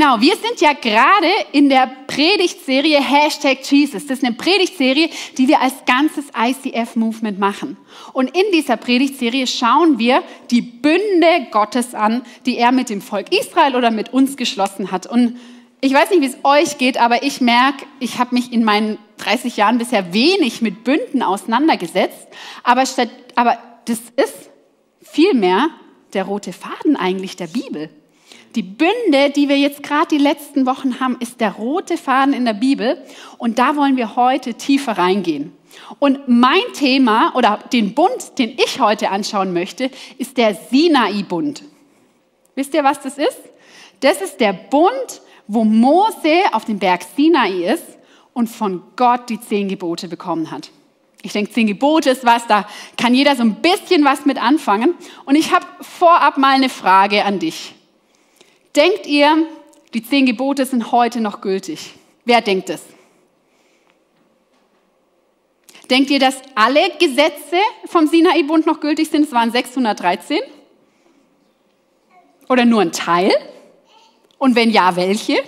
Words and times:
Genau, 0.00 0.18
wir 0.18 0.34
sind 0.36 0.62
ja 0.62 0.72
gerade 0.72 1.28
in 1.52 1.68
der 1.68 1.86
Predigtserie 2.06 3.02
Hashtag 3.02 3.58
Jesus. 3.70 4.06
Das 4.06 4.16
ist 4.16 4.24
eine 4.24 4.34
Predigtserie, 4.34 5.10
die 5.36 5.46
wir 5.46 5.60
als 5.60 5.74
ganzes 5.84 6.24
ICF-Movement 6.34 7.38
machen. 7.38 7.76
Und 8.14 8.34
in 8.34 8.44
dieser 8.50 8.78
Predigtserie 8.78 9.46
schauen 9.46 9.98
wir 9.98 10.22
die 10.50 10.62
Bünde 10.62 11.48
Gottes 11.50 11.94
an, 11.94 12.22
die 12.46 12.56
er 12.56 12.72
mit 12.72 12.88
dem 12.88 13.02
Volk 13.02 13.30
Israel 13.30 13.76
oder 13.76 13.90
mit 13.90 14.10
uns 14.14 14.38
geschlossen 14.38 14.90
hat. 14.90 15.04
Und 15.04 15.36
ich 15.82 15.92
weiß 15.92 16.08
nicht, 16.08 16.22
wie 16.22 16.28
es 16.28 16.38
euch 16.44 16.78
geht, 16.78 16.96
aber 16.98 17.22
ich 17.22 17.42
merke, 17.42 17.84
ich 17.98 18.16
habe 18.16 18.34
mich 18.34 18.54
in 18.54 18.64
meinen 18.64 18.96
30 19.18 19.58
Jahren 19.58 19.76
bisher 19.76 20.14
wenig 20.14 20.62
mit 20.62 20.82
Bünden 20.82 21.22
auseinandergesetzt. 21.22 22.26
Aber, 22.62 22.86
statt, 22.86 23.10
aber 23.34 23.58
das 23.84 23.98
ist 24.16 24.48
vielmehr 25.02 25.68
der 26.14 26.24
rote 26.24 26.54
Faden 26.54 26.96
eigentlich 26.96 27.36
der 27.36 27.48
Bibel. 27.48 27.90
Die 28.54 28.62
Bünde, 28.62 29.30
die 29.34 29.48
wir 29.48 29.58
jetzt 29.58 29.82
gerade 29.82 30.08
die 30.08 30.18
letzten 30.18 30.66
Wochen 30.66 30.98
haben, 31.00 31.16
ist 31.20 31.40
der 31.40 31.52
rote 31.52 31.96
Faden 31.96 32.34
in 32.34 32.44
der 32.44 32.54
Bibel. 32.54 33.00
Und 33.38 33.58
da 33.58 33.76
wollen 33.76 33.96
wir 33.96 34.16
heute 34.16 34.54
tiefer 34.54 34.92
reingehen. 34.92 35.52
Und 35.98 36.26
mein 36.26 36.62
Thema 36.74 37.32
oder 37.36 37.60
den 37.72 37.94
Bund, 37.94 38.38
den 38.38 38.50
ich 38.50 38.80
heute 38.80 39.10
anschauen 39.10 39.52
möchte, 39.52 39.90
ist 40.18 40.36
der 40.36 40.54
Sinai-Bund. 40.54 41.62
Wisst 42.54 42.74
ihr, 42.74 42.84
was 42.84 43.00
das 43.00 43.18
ist? 43.18 43.38
Das 44.00 44.20
ist 44.20 44.40
der 44.40 44.52
Bund, 44.52 45.22
wo 45.46 45.64
Mose 45.64 46.42
auf 46.52 46.64
dem 46.64 46.78
Berg 46.78 47.04
Sinai 47.16 47.72
ist 47.72 47.84
und 48.32 48.48
von 48.48 48.82
Gott 48.96 49.28
die 49.28 49.40
zehn 49.40 49.68
Gebote 49.68 50.08
bekommen 50.08 50.50
hat. 50.50 50.70
Ich 51.22 51.32
denke, 51.32 51.52
zehn 51.52 51.66
Gebote 51.66 52.10
ist 52.10 52.24
was, 52.24 52.46
da 52.46 52.66
kann 52.96 53.14
jeder 53.14 53.36
so 53.36 53.42
ein 53.42 53.56
bisschen 53.56 54.04
was 54.04 54.24
mit 54.24 54.42
anfangen. 54.42 54.94
Und 55.26 55.36
ich 55.36 55.52
habe 55.52 55.66
vorab 55.80 56.38
mal 56.38 56.54
eine 56.54 56.68
Frage 56.68 57.24
an 57.24 57.38
dich. 57.38 57.74
Denkt 58.76 59.06
ihr, 59.06 59.48
die 59.94 60.02
zehn 60.02 60.26
Gebote 60.26 60.64
sind 60.64 60.92
heute 60.92 61.20
noch 61.20 61.40
gültig? 61.40 61.94
Wer 62.24 62.40
denkt 62.40 62.70
es? 62.70 62.82
Denkt 65.90 66.10
ihr, 66.10 66.20
dass 66.20 66.36
alle 66.54 66.90
Gesetze 67.00 67.56
vom 67.86 68.06
Sinai-Bund 68.06 68.64
noch 68.66 68.78
gültig 68.78 69.10
sind? 69.10 69.24
Es 69.24 69.32
waren 69.32 69.50
613. 69.50 70.38
Oder 72.48 72.64
nur 72.64 72.82
ein 72.82 72.92
Teil? 72.92 73.32
Und 74.38 74.54
wenn 74.54 74.70
ja, 74.70 74.94
welche? 74.94 75.42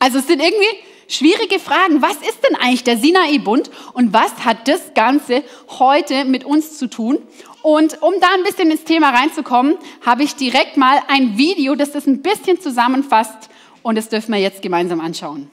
Also 0.00 0.18
es 0.18 0.26
sind 0.26 0.42
irgendwie 0.42 0.66
schwierige 1.08 1.60
Fragen. 1.60 2.02
Was 2.02 2.16
ist 2.16 2.42
denn 2.44 2.56
eigentlich 2.56 2.82
der 2.82 2.98
Sinai-Bund 2.98 3.70
und 3.92 4.12
was 4.12 4.44
hat 4.44 4.66
das 4.66 4.92
Ganze 4.94 5.44
heute 5.78 6.24
mit 6.24 6.44
uns 6.44 6.78
zu 6.78 6.88
tun? 6.88 7.18
Und 7.66 8.00
um 8.00 8.14
da 8.20 8.28
ein 8.32 8.44
bisschen 8.44 8.70
ins 8.70 8.84
Thema 8.84 9.10
reinzukommen, 9.10 9.76
habe 10.06 10.22
ich 10.22 10.36
direkt 10.36 10.76
mal 10.76 11.02
ein 11.08 11.36
Video, 11.36 11.74
das 11.74 11.90
das 11.90 12.06
ein 12.06 12.22
bisschen 12.22 12.60
zusammenfasst 12.60 13.50
und 13.82 13.98
das 13.98 14.08
dürfen 14.08 14.32
wir 14.32 14.40
jetzt 14.40 14.62
gemeinsam 14.62 15.00
anschauen. 15.00 15.50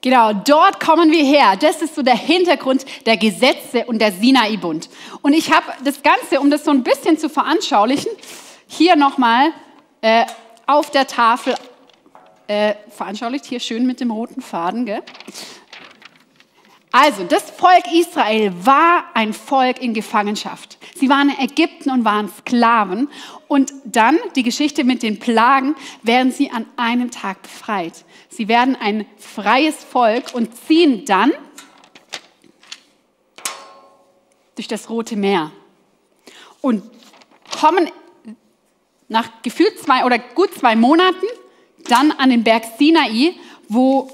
Genau, 0.00 0.32
dort 0.32 0.78
kommen 0.78 1.10
wir 1.10 1.24
her. 1.24 1.56
Das 1.58 1.82
ist 1.82 1.96
so 1.96 2.02
der 2.02 2.16
Hintergrund 2.16 2.86
der 3.06 3.16
Gesetze 3.16 3.84
und 3.86 3.98
der 3.98 4.12
Sinai-Bund. 4.12 4.90
Und 5.22 5.32
ich 5.32 5.52
habe 5.52 5.66
das 5.82 6.04
Ganze, 6.04 6.38
um 6.38 6.50
das 6.50 6.64
so 6.64 6.70
ein 6.70 6.84
bisschen 6.84 7.18
zu 7.18 7.28
veranschaulichen, 7.28 8.12
hier 8.68 8.94
nochmal 8.94 9.50
äh, 10.02 10.24
auf 10.68 10.92
der 10.92 11.08
Tafel 11.08 11.56
äh, 12.46 12.74
veranschaulicht, 12.90 13.44
hier 13.46 13.60
schön 13.60 13.86
mit 13.86 14.00
dem 14.00 14.10
roten 14.10 14.40
Faden. 14.40 14.86
Gell? 14.86 15.02
Also, 16.92 17.24
das 17.24 17.50
Volk 17.50 17.92
Israel 17.92 18.52
war 18.64 19.06
ein 19.14 19.32
Volk 19.32 19.82
in 19.82 19.94
Gefangenschaft. 19.94 20.78
Sie 20.94 21.08
waren 21.08 21.30
in 21.30 21.40
Ägypten 21.40 21.90
und 21.90 22.04
waren 22.04 22.28
Sklaven. 22.28 23.08
Und 23.48 23.72
dann, 23.84 24.16
die 24.36 24.44
Geschichte 24.44 24.84
mit 24.84 25.02
den 25.02 25.18
Plagen, 25.18 25.74
werden 26.02 26.30
sie 26.30 26.50
an 26.50 26.66
einem 26.76 27.10
Tag 27.10 27.42
befreit. 27.42 28.04
Sie 28.28 28.46
werden 28.46 28.76
ein 28.76 29.06
freies 29.18 29.82
Volk 29.82 30.34
und 30.34 30.54
ziehen 30.54 31.04
dann 31.04 31.32
durch 34.54 34.68
das 34.68 34.88
Rote 34.88 35.16
Meer 35.16 35.50
und 36.60 36.82
kommen 37.60 37.90
nach 39.08 39.42
gefühlt 39.42 39.78
zwei 39.80 40.04
oder 40.04 40.18
gut 40.18 40.54
zwei 40.54 40.76
Monaten 40.76 41.26
dann 41.88 42.12
an 42.12 42.30
den 42.30 42.44
Berg 42.44 42.64
Sinai, 42.78 43.34
wo 43.68 44.10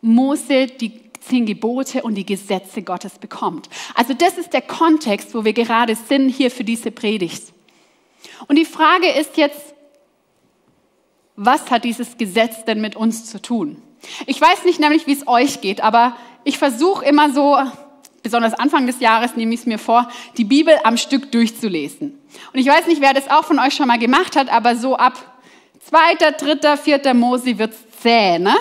Mose 0.00 0.66
die 0.66 1.00
zehn 1.20 1.46
Gebote 1.46 2.02
und 2.02 2.14
die 2.14 2.26
Gesetze 2.26 2.82
Gottes 2.82 3.18
bekommt. 3.18 3.68
Also 3.94 4.14
das 4.14 4.36
ist 4.36 4.52
der 4.52 4.62
Kontext, 4.62 5.34
wo 5.34 5.44
wir 5.44 5.52
gerade 5.52 5.96
sind 5.96 6.28
hier 6.28 6.50
für 6.50 6.64
diese 6.64 6.90
Predigt. 6.90 7.52
Und 8.46 8.56
die 8.56 8.64
Frage 8.64 9.08
ist 9.08 9.36
jetzt, 9.36 9.74
was 11.36 11.70
hat 11.70 11.84
dieses 11.84 12.16
Gesetz 12.18 12.64
denn 12.64 12.80
mit 12.80 12.94
uns 12.94 13.26
zu 13.26 13.40
tun? 13.40 13.82
Ich 14.26 14.40
weiß 14.40 14.64
nicht 14.64 14.80
nämlich, 14.80 15.06
wie 15.06 15.12
es 15.12 15.26
euch 15.26 15.60
geht, 15.60 15.80
aber 15.82 16.16
ich 16.44 16.58
versuche 16.58 17.04
immer 17.04 17.32
so, 17.32 17.56
besonders 18.22 18.54
Anfang 18.54 18.86
des 18.86 19.00
Jahres 19.00 19.34
nehme 19.34 19.54
ich 19.54 19.60
es 19.60 19.66
mir 19.66 19.78
vor, 19.78 20.08
die 20.36 20.44
Bibel 20.44 20.74
am 20.84 20.96
Stück 20.96 21.32
durchzulesen. 21.32 22.18
Und 22.52 22.58
ich 22.58 22.66
weiß 22.66 22.86
nicht, 22.86 23.00
wer 23.00 23.14
das 23.14 23.30
auch 23.30 23.44
von 23.44 23.58
euch 23.58 23.74
schon 23.74 23.88
mal 23.88 23.98
gemacht 23.98 24.36
hat, 24.36 24.52
aber 24.52 24.76
so 24.76 24.96
ab 24.96 25.33
zweiter, 25.88 26.32
dritter, 26.32 26.76
vierter 26.76 27.14
Mose 27.14 27.58
wird's 27.58 27.78
zäh, 28.02 28.38
ne? 28.38 28.54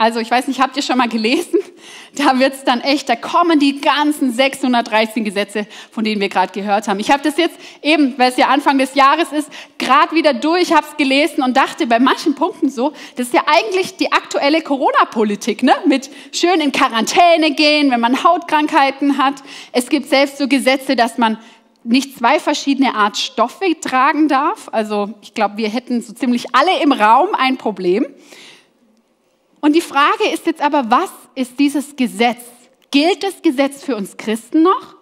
Also 0.00 0.20
ich 0.20 0.30
weiß 0.30 0.46
nicht, 0.46 0.60
habt 0.60 0.76
ihr 0.76 0.82
schon 0.82 0.98
mal 0.98 1.08
gelesen? 1.08 1.58
Da 2.14 2.40
wird's 2.40 2.64
dann 2.64 2.80
echt, 2.80 3.08
da 3.08 3.14
kommen 3.14 3.60
die 3.60 3.80
ganzen 3.80 4.32
613 4.32 5.24
Gesetze, 5.24 5.66
von 5.92 6.02
denen 6.02 6.20
wir 6.20 6.28
gerade 6.28 6.52
gehört 6.52 6.88
haben. 6.88 6.98
Ich 6.98 7.12
habe 7.12 7.22
das 7.22 7.36
jetzt 7.36 7.56
eben, 7.80 8.18
weil 8.18 8.30
es 8.30 8.36
ja 8.36 8.48
Anfang 8.48 8.76
des 8.78 8.94
Jahres 8.94 9.30
ist, 9.30 9.48
gerade 9.76 10.16
wieder 10.16 10.34
durch, 10.34 10.72
habe 10.72 10.84
es 10.90 10.96
gelesen 10.96 11.44
und 11.44 11.56
dachte 11.56 11.86
bei 11.86 12.00
manchen 12.00 12.34
Punkten 12.34 12.70
so, 12.70 12.92
das 13.14 13.28
ist 13.28 13.34
ja 13.34 13.42
eigentlich 13.46 13.98
die 13.98 14.10
aktuelle 14.10 14.62
Corona-Politik, 14.62 15.62
ne? 15.62 15.74
Mit 15.86 16.10
schön 16.32 16.60
in 16.60 16.72
Quarantäne 16.72 17.52
gehen, 17.52 17.90
wenn 17.90 18.00
man 18.00 18.24
Hautkrankheiten 18.24 19.18
hat. 19.18 19.34
Es 19.72 19.88
gibt 19.88 20.08
selbst 20.08 20.38
so 20.38 20.48
Gesetze, 20.48 20.96
dass 20.96 21.18
man 21.18 21.38
nicht 21.88 22.18
zwei 22.18 22.38
verschiedene 22.38 22.94
Art 22.94 23.16
Stoffe 23.16 23.74
tragen 23.80 24.28
darf. 24.28 24.68
Also 24.72 25.14
ich 25.22 25.32
glaube, 25.32 25.56
wir 25.56 25.70
hätten 25.70 26.02
so 26.02 26.12
ziemlich 26.12 26.54
alle 26.54 26.82
im 26.82 26.92
Raum 26.92 27.28
ein 27.32 27.56
Problem. 27.56 28.06
Und 29.60 29.74
die 29.74 29.80
Frage 29.80 30.28
ist 30.32 30.46
jetzt 30.46 30.60
aber, 30.60 30.90
was 30.90 31.10
ist 31.34 31.58
dieses 31.58 31.96
Gesetz? 31.96 32.42
Gilt 32.90 33.22
das 33.22 33.40
Gesetz 33.42 33.82
für 33.82 33.96
uns 33.96 34.16
Christen 34.18 34.62
noch? 34.62 34.96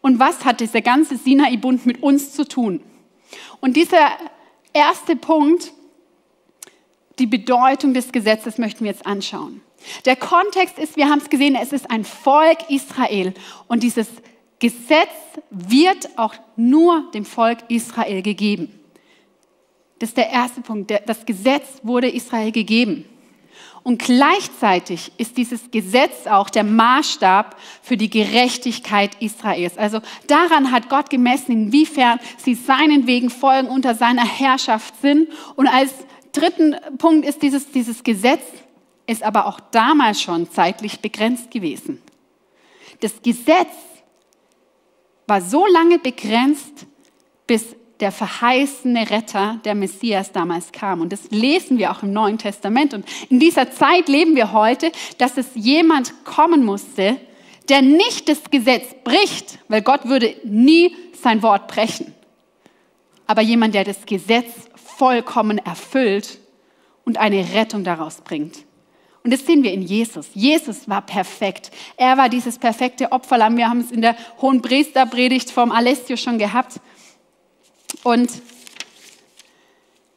Und 0.00 0.18
was 0.18 0.44
hat 0.46 0.60
dieser 0.60 0.80
ganze 0.80 1.18
Sinai-Bund 1.18 1.84
mit 1.84 2.02
uns 2.02 2.32
zu 2.32 2.48
tun? 2.48 2.82
Und 3.60 3.76
dieser 3.76 4.08
erste 4.72 5.16
Punkt, 5.16 5.72
die 7.18 7.26
Bedeutung 7.26 7.92
des 7.92 8.10
Gesetzes 8.10 8.56
möchten 8.56 8.84
wir 8.84 8.90
jetzt 8.90 9.04
anschauen. 9.04 9.60
Der 10.06 10.16
Kontext 10.16 10.78
ist, 10.78 10.96
wir 10.96 11.10
haben 11.10 11.18
es 11.18 11.28
gesehen, 11.28 11.54
es 11.60 11.72
ist 11.72 11.90
ein 11.90 12.04
Volk 12.04 12.70
Israel 12.70 13.34
und 13.68 13.82
dieses 13.82 14.08
Gesetz 14.60 15.10
wird 15.50 16.16
auch 16.16 16.34
nur 16.54 17.10
dem 17.12 17.24
Volk 17.24 17.58
Israel 17.68 18.22
gegeben. 18.22 18.78
Das 19.98 20.10
ist 20.10 20.16
der 20.16 20.30
erste 20.30 20.60
Punkt. 20.60 20.92
Das 21.06 21.26
Gesetz 21.26 21.80
wurde 21.82 22.08
Israel 22.08 22.52
gegeben. 22.52 23.04
Und 23.82 23.98
gleichzeitig 23.98 25.10
ist 25.16 25.38
dieses 25.38 25.70
Gesetz 25.70 26.26
auch 26.26 26.50
der 26.50 26.64
Maßstab 26.64 27.56
für 27.82 27.96
die 27.96 28.10
Gerechtigkeit 28.10 29.16
Israels. 29.20 29.78
Also 29.78 30.00
daran 30.26 30.70
hat 30.70 30.90
Gott 30.90 31.08
gemessen, 31.08 31.52
inwiefern 31.52 32.20
sie 32.36 32.54
seinen 32.54 33.06
Wegen 33.06 33.30
folgen, 33.30 33.68
unter 33.68 33.94
seiner 33.94 34.26
Herrschaft 34.26 35.00
sind. 35.00 35.28
Und 35.56 35.66
als 35.66 35.92
dritten 36.32 36.76
Punkt 36.98 37.26
ist 37.26 37.42
dieses, 37.42 37.70
dieses 37.72 38.04
Gesetz 38.04 38.42
ist 39.06 39.22
aber 39.22 39.46
auch 39.46 39.60
damals 39.60 40.20
schon 40.20 40.50
zeitlich 40.50 41.00
begrenzt 41.00 41.50
gewesen. 41.50 42.02
Das 43.00 43.22
Gesetz 43.22 43.68
war 45.30 45.40
so 45.40 45.64
lange 45.66 45.98
begrenzt, 45.98 46.86
bis 47.46 47.76
der 48.00 48.10
verheißene 48.10 49.10
Retter, 49.10 49.60
der 49.64 49.74
Messias 49.74 50.32
damals 50.32 50.72
kam. 50.72 51.00
Und 51.00 51.12
das 51.12 51.30
lesen 51.30 51.78
wir 51.78 51.92
auch 51.92 52.02
im 52.02 52.12
Neuen 52.12 52.36
Testament. 52.36 52.94
Und 52.94 53.06
in 53.28 53.38
dieser 53.38 53.70
Zeit 53.70 54.08
leben 54.08 54.34
wir 54.34 54.52
heute, 54.52 54.90
dass 55.18 55.36
es 55.36 55.46
jemand 55.54 56.24
kommen 56.24 56.64
musste, 56.64 57.16
der 57.68 57.80
nicht 57.82 58.28
das 58.28 58.50
Gesetz 58.50 58.86
bricht, 59.04 59.58
weil 59.68 59.82
Gott 59.82 60.06
würde 60.06 60.34
nie 60.44 60.96
sein 61.22 61.42
Wort 61.42 61.68
brechen. 61.68 62.12
Aber 63.26 63.42
jemand, 63.42 63.74
der 63.74 63.84
das 63.84 64.06
Gesetz 64.06 64.50
vollkommen 64.74 65.58
erfüllt 65.58 66.38
und 67.04 67.18
eine 67.18 67.54
Rettung 67.54 67.84
daraus 67.84 68.22
bringt. 68.22 68.64
Und 69.22 69.32
das 69.32 69.44
sehen 69.44 69.62
wir 69.62 69.72
in 69.72 69.82
Jesus. 69.82 70.28
Jesus 70.32 70.88
war 70.88 71.02
perfekt. 71.02 71.70
Er 71.96 72.16
war 72.16 72.28
dieses 72.28 72.58
perfekte 72.58 73.12
Opferlamm. 73.12 73.56
Wir 73.56 73.68
haben 73.68 73.80
es 73.80 73.90
in 73.90 74.00
der 74.00 74.16
Hohen 74.40 74.62
Priesterpredigt 74.62 75.50
vom 75.50 75.72
Alessio 75.72 76.16
schon 76.16 76.38
gehabt. 76.38 76.80
Und 78.02 78.30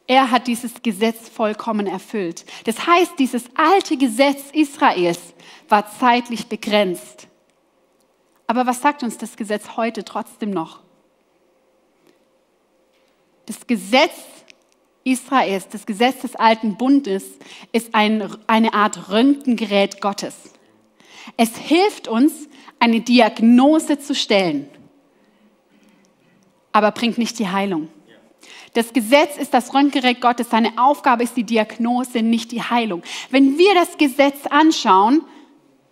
er 0.06 0.30
hat 0.30 0.46
dieses 0.46 0.82
Gesetz 0.82 1.28
vollkommen 1.28 1.86
erfüllt. 1.86 2.44
Das 2.64 2.86
heißt, 2.86 3.12
dieses 3.18 3.44
alte 3.54 3.96
Gesetz 3.96 4.42
Israels 4.52 5.20
war 5.68 5.90
zeitlich 5.98 6.46
begrenzt. 6.46 7.28
Aber 8.46 8.66
was 8.66 8.80
sagt 8.82 9.02
uns 9.02 9.16
das 9.18 9.36
Gesetz 9.36 9.76
heute 9.76 10.04
trotzdem 10.04 10.50
noch? 10.50 10.80
Das 13.46 13.66
Gesetz 13.66 14.12
Israels, 15.04 15.68
das 15.68 15.86
Gesetz 15.86 16.22
des 16.22 16.34
alten 16.34 16.76
Bundes, 16.76 17.24
ist 17.72 17.94
ein, 17.94 18.28
eine 18.46 18.72
Art 18.72 19.10
Röntgengerät 19.10 20.00
Gottes. 20.00 20.34
Es 21.36 21.56
hilft 21.56 22.08
uns, 22.08 22.48
eine 22.80 23.00
Diagnose 23.00 23.98
zu 23.98 24.14
stellen, 24.14 24.68
aber 26.72 26.90
bringt 26.90 27.18
nicht 27.18 27.38
die 27.38 27.48
Heilung. 27.48 27.88
Das 28.74 28.92
Gesetz 28.92 29.36
ist 29.36 29.54
das 29.54 29.72
Röntgengerät 29.72 30.20
Gottes. 30.20 30.50
Seine 30.50 30.72
Aufgabe 30.76 31.22
ist 31.22 31.36
die 31.36 31.44
Diagnose, 31.44 32.22
nicht 32.22 32.50
die 32.50 32.62
Heilung. 32.62 33.02
Wenn 33.30 33.56
wir 33.56 33.72
das 33.74 33.96
Gesetz 33.96 34.46
anschauen, 34.50 35.22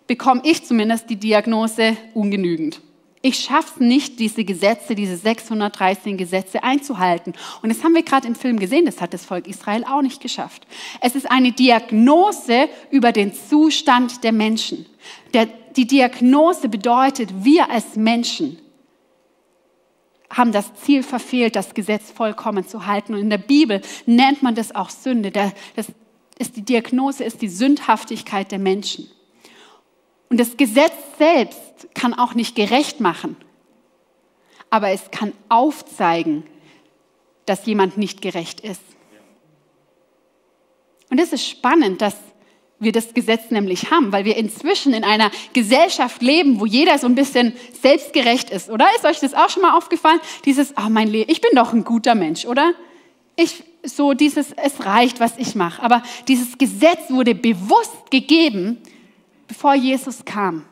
bekomme 0.05 0.41
ich 0.43 0.65
zumindest 0.65 1.09
die 1.09 1.15
Diagnose 1.15 1.95
ungenügend. 2.13 2.81
Ich 3.25 3.39
schaffe 3.39 3.71
es 3.75 3.79
nicht, 3.79 4.19
diese 4.19 4.43
Gesetze, 4.43 4.95
diese 4.95 5.15
613 5.15 6.17
Gesetze 6.17 6.61
einzuhalten. 6.61 7.33
Und 7.61 7.69
das 7.69 7.81
haben 7.81 7.95
wir 7.95 8.03
gerade 8.03 8.27
im 8.27 8.35
Film 8.35 8.59
gesehen, 8.59 8.85
das 8.85 8.99
hat 8.99 9.13
das 9.13 9.23
Volk 9.23 9.47
Israel 9.47 9.85
auch 9.85 10.01
nicht 10.01 10.21
geschafft. 10.21 10.67
Es 10.99 11.15
ist 11.15 11.31
eine 11.31 11.53
Diagnose 11.53 12.67
über 12.91 13.13
den 13.13 13.33
Zustand 13.33 14.25
der 14.25 14.33
Menschen. 14.33 14.85
Der, 15.33 15.47
die 15.77 15.87
Diagnose 15.87 16.67
bedeutet, 16.67 17.45
wir 17.45 17.71
als 17.71 17.95
Menschen 17.95 18.59
haben 20.29 20.51
das 20.51 20.73
Ziel 20.75 21.01
verfehlt, 21.01 21.55
das 21.55 21.73
Gesetz 21.73 22.11
vollkommen 22.11 22.67
zu 22.67 22.87
halten. 22.87 23.13
Und 23.13 23.21
in 23.21 23.29
der 23.29 23.37
Bibel 23.37 23.81
nennt 24.05 24.43
man 24.43 24.53
das 24.53 24.75
auch 24.75 24.89
Sünde. 24.89 25.31
Das 25.31 25.53
ist, 26.37 26.57
die 26.57 26.65
Diagnose 26.65 27.23
ist 27.23 27.41
die 27.41 27.47
Sündhaftigkeit 27.47 28.51
der 28.51 28.59
Menschen. 28.59 29.07
Und 30.33 30.39
das 30.39 30.57
Gesetz 30.57 30.95
selbst 31.19 31.61
kann 31.93 32.15
auch 32.15 32.33
nicht 32.33 32.55
gerecht 32.55 32.99
machen, 32.99 33.35
aber 34.71 34.89
es 34.89 35.11
kann 35.11 35.31
aufzeigen, 35.47 36.43
dass 37.45 37.67
jemand 37.67 37.99
nicht 37.99 38.19
gerecht 38.23 38.59
ist. 38.59 38.81
Und 41.11 41.19
es 41.19 41.33
ist 41.33 41.47
spannend, 41.47 42.01
dass 42.01 42.15
wir 42.79 42.91
das 42.91 43.13
Gesetz 43.13 43.51
nämlich 43.51 43.91
haben, 43.91 44.11
weil 44.11 44.25
wir 44.25 44.35
inzwischen 44.35 44.95
in 44.95 45.03
einer 45.03 45.29
Gesellschaft 45.53 46.23
leben, 46.23 46.59
wo 46.59 46.65
jeder 46.65 46.97
so 46.97 47.05
ein 47.05 47.13
bisschen 47.13 47.53
selbstgerecht 47.79 48.49
ist, 48.49 48.71
oder? 48.71 48.87
Ist 48.95 49.05
euch 49.05 49.19
das 49.19 49.35
auch 49.35 49.51
schon 49.51 49.61
mal 49.61 49.77
aufgefallen? 49.77 50.19
Dieses, 50.45 50.73
oh 50.83 50.89
mein 50.89 51.09
Leben, 51.09 51.31
ich 51.31 51.41
bin 51.41 51.51
doch 51.53 51.73
ein 51.73 51.83
guter 51.83 52.15
Mensch, 52.15 52.45
oder? 52.45 52.73
Ich, 53.35 53.63
so 53.83 54.13
dieses, 54.13 54.51
es 54.53 54.83
reicht, 54.83 55.19
was 55.19 55.37
ich 55.37 55.53
mache. 55.53 55.83
Aber 55.83 56.01
dieses 56.27 56.57
Gesetz 56.57 57.11
wurde 57.11 57.35
bewusst 57.35 58.09
gegeben, 58.09 58.81
bevor 59.53 59.75
Jesus 59.75 60.25
kam, 60.25 60.65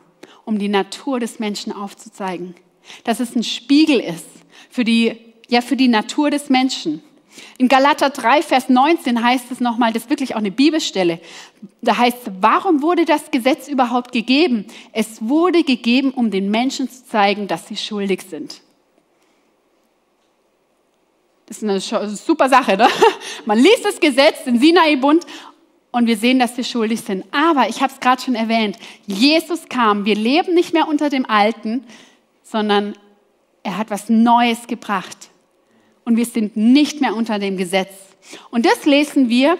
um 0.44 0.58
die 0.58 0.68
Natur 0.68 1.20
des 1.20 1.38
Menschen 1.38 1.72
aufzuzeigen. 1.72 2.56
Dass 3.04 3.20
es 3.20 3.36
ein 3.36 3.44
Spiegel 3.44 4.00
ist 4.00 4.26
für 4.70 4.82
die, 4.82 5.16
ja, 5.48 5.60
für 5.60 5.76
die 5.76 5.86
Natur 5.86 6.30
des 6.30 6.50
Menschen. 6.50 7.00
In 7.58 7.68
Galater 7.68 8.10
3, 8.10 8.42
Vers 8.42 8.68
19 8.68 9.22
heißt 9.22 9.52
es 9.52 9.60
nochmal, 9.60 9.92
das 9.92 10.02
ist 10.02 10.10
wirklich 10.10 10.34
auch 10.34 10.40
eine 10.40 10.50
Bibelstelle. 10.50 11.20
Da 11.80 11.96
heißt 11.96 12.26
es, 12.26 12.32
warum 12.40 12.82
wurde 12.82 13.04
das 13.04 13.30
Gesetz 13.30 13.68
überhaupt 13.68 14.10
gegeben? 14.10 14.66
Es 14.92 15.22
wurde 15.22 15.62
gegeben, 15.62 16.10
um 16.10 16.32
den 16.32 16.50
Menschen 16.50 16.90
zu 16.90 17.06
zeigen, 17.06 17.46
dass 17.46 17.68
sie 17.68 17.76
schuldig 17.76 18.22
sind. 18.28 18.62
Das 21.46 21.58
ist 21.58 21.94
eine 21.94 22.08
super 22.16 22.48
Sache. 22.48 22.76
Ne? 22.76 22.88
Man 23.44 23.58
liest 23.58 23.84
das 23.84 24.00
Gesetz, 24.00 24.42
den 24.44 24.58
Sinai-Bund, 24.58 25.24
und 25.92 26.06
wir 26.06 26.16
sehen, 26.16 26.38
dass 26.38 26.56
wir 26.56 26.64
schuldig 26.64 27.02
sind. 27.02 27.24
Aber 27.30 27.68
ich 27.68 27.80
habe 27.80 27.92
es 27.92 28.00
gerade 28.00 28.20
schon 28.20 28.34
erwähnt, 28.34 28.76
Jesus 29.06 29.68
kam, 29.68 30.04
wir 30.04 30.16
leben 30.16 30.54
nicht 30.54 30.72
mehr 30.72 30.88
unter 30.88 31.10
dem 31.10 31.28
Alten, 31.28 31.84
sondern 32.42 32.94
er 33.62 33.78
hat 33.78 33.90
was 33.90 34.08
Neues 34.08 34.66
gebracht. 34.66 35.28
Und 36.04 36.16
wir 36.16 36.26
sind 36.26 36.56
nicht 36.56 37.00
mehr 37.00 37.14
unter 37.14 37.38
dem 37.38 37.56
Gesetz. 37.56 37.92
Und 38.50 38.66
das 38.66 38.86
lesen 38.86 39.28
wir 39.28 39.58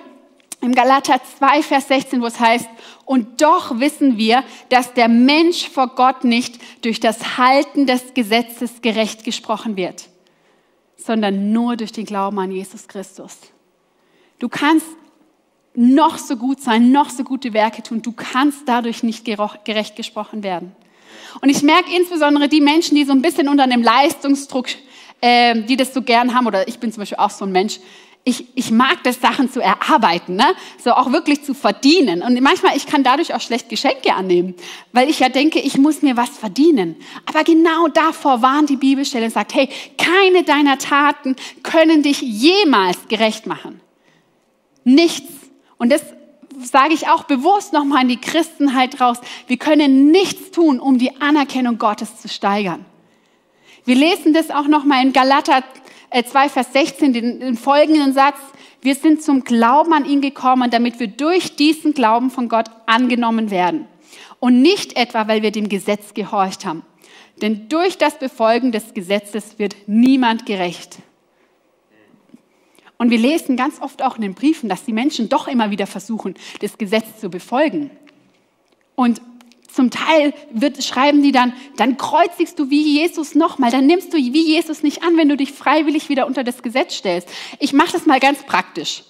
im 0.61 0.75
Galater 0.75 1.21
2, 1.39 1.63
Vers 1.63 1.89
16, 1.89 2.23
wo 2.23 2.27
es 2.27 2.41
heißt, 2.41 2.69
und 3.05 3.43
doch 3.43 3.79
wissen 3.81 4.17
wir, 4.17 4.43
dass 4.69 4.95
der 4.95 5.09
Mensch 5.09 5.69
vor 5.69 5.89
Gott 5.89 6.25
nicht 6.25 6.61
durch 6.83 6.99
das 7.01 7.37
Halten 7.37 7.87
des 7.87 8.15
Gesetzes 8.15 8.81
gerecht 8.81 9.25
gesprochen 9.25 9.77
wird, 9.77 10.09
sondern 10.97 11.53
nur 11.53 11.77
durch 11.77 11.93
den 11.93 12.07
Glauben 12.07 12.39
an 12.39 12.53
Jesus 12.53 12.89
Christus. 12.89 13.39
Du 14.39 14.49
kannst 14.49 14.87
noch 15.75 16.19
so 16.19 16.37
gut 16.37 16.61
sein, 16.61 16.93
noch 16.93 17.11
so 17.11 17.25
gute 17.25 17.53
Werke 17.53 17.83
tun. 17.83 18.03
Du 18.03 18.13
kannst 18.13 18.63
dadurch 18.67 19.03
nicht 19.03 19.25
gerecht 19.25 19.97
gesprochen 19.97 20.43
werden. 20.43 20.73
Und 21.41 21.49
ich 21.49 21.63
merke 21.63 21.95
insbesondere 21.95 22.49
die 22.49 22.61
Menschen, 22.61 22.95
die 22.95 23.05
so 23.05 23.13
ein 23.13 23.23
bisschen 23.23 23.49
unter 23.49 23.65
einem 23.65 23.83
Leistungsdruck, 23.83 24.67
äh, 25.21 25.63
die 25.63 25.77
das 25.77 25.95
so 25.95 26.03
gern 26.03 26.35
haben, 26.35 26.47
oder 26.47 26.69
ich 26.69 26.79
bin 26.79 26.93
zum 26.93 27.01
Beispiel 27.01 27.19
auch 27.19 27.31
so 27.31 27.45
ein 27.45 27.53
Mensch, 27.53 27.79
ich, 28.25 28.47
ich 28.55 28.71
mag 28.71 29.03
das, 29.03 29.21
Sachen 29.21 29.51
zu 29.51 29.61
erarbeiten, 29.61 30.37
ne? 30.37 30.55
so 30.83 30.93
auch 30.93 31.11
wirklich 31.11 31.43
zu 31.43 31.55
verdienen. 31.55 32.23
Und 32.23 32.41
manchmal, 32.41 32.77
ich 32.77 32.87
kann 32.87 33.03
dadurch 33.03 33.35
auch 33.35 33.41
schlecht 33.41 33.69
Geschenke 33.69 34.15
annehmen, 34.15 34.55
weil 34.93 35.11
ich 35.11 35.19
ja 35.19 35.29
denke, 35.29 35.59
ich 35.59 35.77
muss 35.77 36.03
mir 36.03 36.17
was 36.17 36.31
verdienen. 36.31 36.95
Aber 37.27 37.43
genau 37.43 37.89
davor 37.89 38.41
warnt 38.41 38.71
die 38.71 38.77
Bibelstelle 38.77 39.25
und 39.25 39.33
sagt, 39.33 39.55
hey, 39.55 39.69
keine 39.99 40.45
deiner 40.45 40.79
Taten 40.79 41.35
können 41.65 42.05
dich 42.05 42.21
jemals 42.21 43.09
gerecht 43.09 43.47
machen. 43.47 43.81
Nichts 44.85 45.42
und 45.83 45.91
das 45.91 46.05
sage 46.61 46.95
ich 46.95 47.09
auch 47.09 47.25
bewusst 47.25 47.73
nochmal 47.73 48.03
in 48.03 48.09
die 48.09 48.21
Christenheit 48.21 49.01
raus. 49.01 49.19
Wir 49.49 49.57
können 49.57 50.13
nichts 50.13 50.53
tun, 50.53 50.79
um 50.79 50.97
die 50.97 51.21
Anerkennung 51.21 51.77
Gottes 51.77 52.21
zu 52.23 52.29
steigern. 52.29 52.85
Wir 53.85 53.97
lesen 53.97 54.33
das 54.33 54.53
auch 54.53 54.69
nochmal 54.69 55.05
in 55.05 55.13
Galater 55.13 55.65
2, 56.13 56.45
äh, 56.45 56.49
Vers 56.49 56.73
16, 56.73 57.13
den, 57.13 57.41
den 57.41 57.57
folgenden 57.57 58.13
Satz. 58.13 58.37
Wir 58.81 58.95
sind 58.95 59.25
zum 59.25 59.43
Glauben 59.43 59.93
an 59.93 60.05
ihn 60.05 60.21
gekommen, 60.21 60.71
damit 60.71 61.01
wir 61.01 61.09
durch 61.09 61.57
diesen 61.57 61.95
Glauben 61.95 62.31
von 62.31 62.49
Gott 62.49 62.67
angenommen 62.87 63.51
werden. 63.51 63.89
Und 64.39 64.63
nicht 64.63 64.97
etwa, 64.97 65.27
weil 65.27 65.43
wir 65.43 65.51
dem 65.51 65.69
Gesetz 65.69 66.15
gehorcht 66.15 66.65
haben. 66.65 66.85
Denn 67.41 67.69
durch 67.69 67.99
das 67.99 68.21
Befolgen 68.21 68.71
des 68.71 68.95
Gesetzes 68.95 69.59
wird 69.59 69.75
niemand 69.89 70.47
gerecht. 70.47 70.99
Und 73.03 73.11
wir 73.11 73.19
lesen 73.19 73.57
ganz 73.57 73.81
oft 73.81 74.01
auch 74.01 74.15
in 74.15 74.23
den 74.23 74.35
Briefen, 74.35 74.69
dass 74.69 74.85
die 74.85 74.93
Menschen 74.93 75.29
doch 75.29 75.49
immer 75.49 75.73
wieder 75.73 75.89
versuchen, 75.89 76.37
das 76.61 76.79
Gesetz 76.79 77.21
zu 77.21 77.31
befolgen. 77.31 77.91
Und 78.95 79.21
zum 79.67 79.91
Teil 79.91 80.33
wird, 80.53 80.85
schreiben 80.85 81.21
die 81.21 81.33
dann, 81.33 81.53
dann 81.77 81.97
kreuzigst 81.97 82.57
du 82.61 82.71
wie 82.71 83.01
Jesus 83.01 83.35
nochmal, 83.35 83.73
dann 83.73 83.87
nimmst 83.87 84.13
du 84.13 84.19
wie 84.19 84.47
Jesus 84.47 84.85
nicht 84.85 85.03
an, 85.03 85.17
wenn 85.17 85.29
du 85.29 85.37
dich 85.37 85.51
freiwillig 85.51 86.11
wieder 86.11 86.29
unter 86.29 86.45
das 86.45 86.63
Gesetz 86.63 86.95
stellst. 86.95 87.29
Ich 87.59 87.73
mache 87.73 87.91
das 87.91 88.07
mal 88.07 88.21
ganz 88.21 88.45
praktisch. 88.45 89.03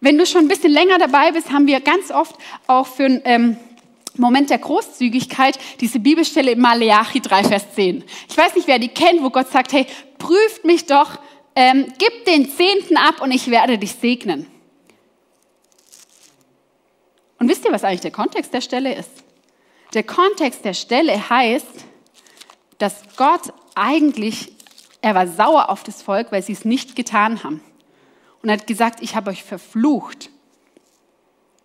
Wenn 0.00 0.18
du 0.18 0.26
schon 0.26 0.40
ein 0.40 0.48
bisschen 0.48 0.72
länger 0.72 0.98
dabei 0.98 1.30
bist, 1.30 1.52
haben 1.52 1.68
wir 1.68 1.78
ganz 1.78 2.10
oft 2.10 2.34
auch 2.66 2.88
für 2.88 3.04
einen 3.04 3.22
ähm, 3.24 3.56
Moment 4.16 4.50
der 4.50 4.58
Großzügigkeit 4.58 5.56
diese 5.80 6.00
Bibelstelle 6.00 6.50
im 6.50 6.58
Maleachi 6.58 7.20
3, 7.20 7.44
Vers 7.44 7.74
10. 7.76 8.02
Ich 8.28 8.36
weiß 8.36 8.56
nicht, 8.56 8.66
wer 8.66 8.80
die 8.80 8.88
kennt, 8.88 9.22
wo 9.22 9.30
Gott 9.30 9.52
sagt, 9.52 9.72
hey, 9.72 9.86
prüft 10.18 10.64
mich 10.64 10.86
doch 10.86 11.20
ähm, 11.54 11.92
gib 11.98 12.24
den 12.24 12.48
Zehnten 12.50 12.96
ab 12.96 13.20
und 13.20 13.30
ich 13.30 13.50
werde 13.50 13.78
dich 13.78 13.94
segnen. 13.94 14.46
Und 17.38 17.48
wisst 17.48 17.64
ihr, 17.64 17.72
was 17.72 17.84
eigentlich 17.84 18.00
der 18.00 18.12
Kontext 18.12 18.54
der 18.54 18.60
Stelle 18.60 18.94
ist? 18.94 19.10
Der 19.94 20.04
Kontext 20.04 20.64
der 20.64 20.74
Stelle 20.74 21.28
heißt, 21.28 21.84
dass 22.78 23.02
Gott 23.16 23.52
eigentlich, 23.74 24.52
er 25.00 25.14
war 25.14 25.26
sauer 25.26 25.68
auf 25.68 25.82
das 25.82 26.02
Volk, 26.02 26.32
weil 26.32 26.42
sie 26.42 26.52
es 26.52 26.64
nicht 26.64 26.96
getan 26.96 27.42
haben. 27.42 27.60
Und 28.42 28.48
er 28.48 28.58
hat 28.58 28.66
gesagt, 28.66 29.02
ich 29.02 29.14
habe 29.14 29.30
euch 29.30 29.42
verflucht 29.42 30.30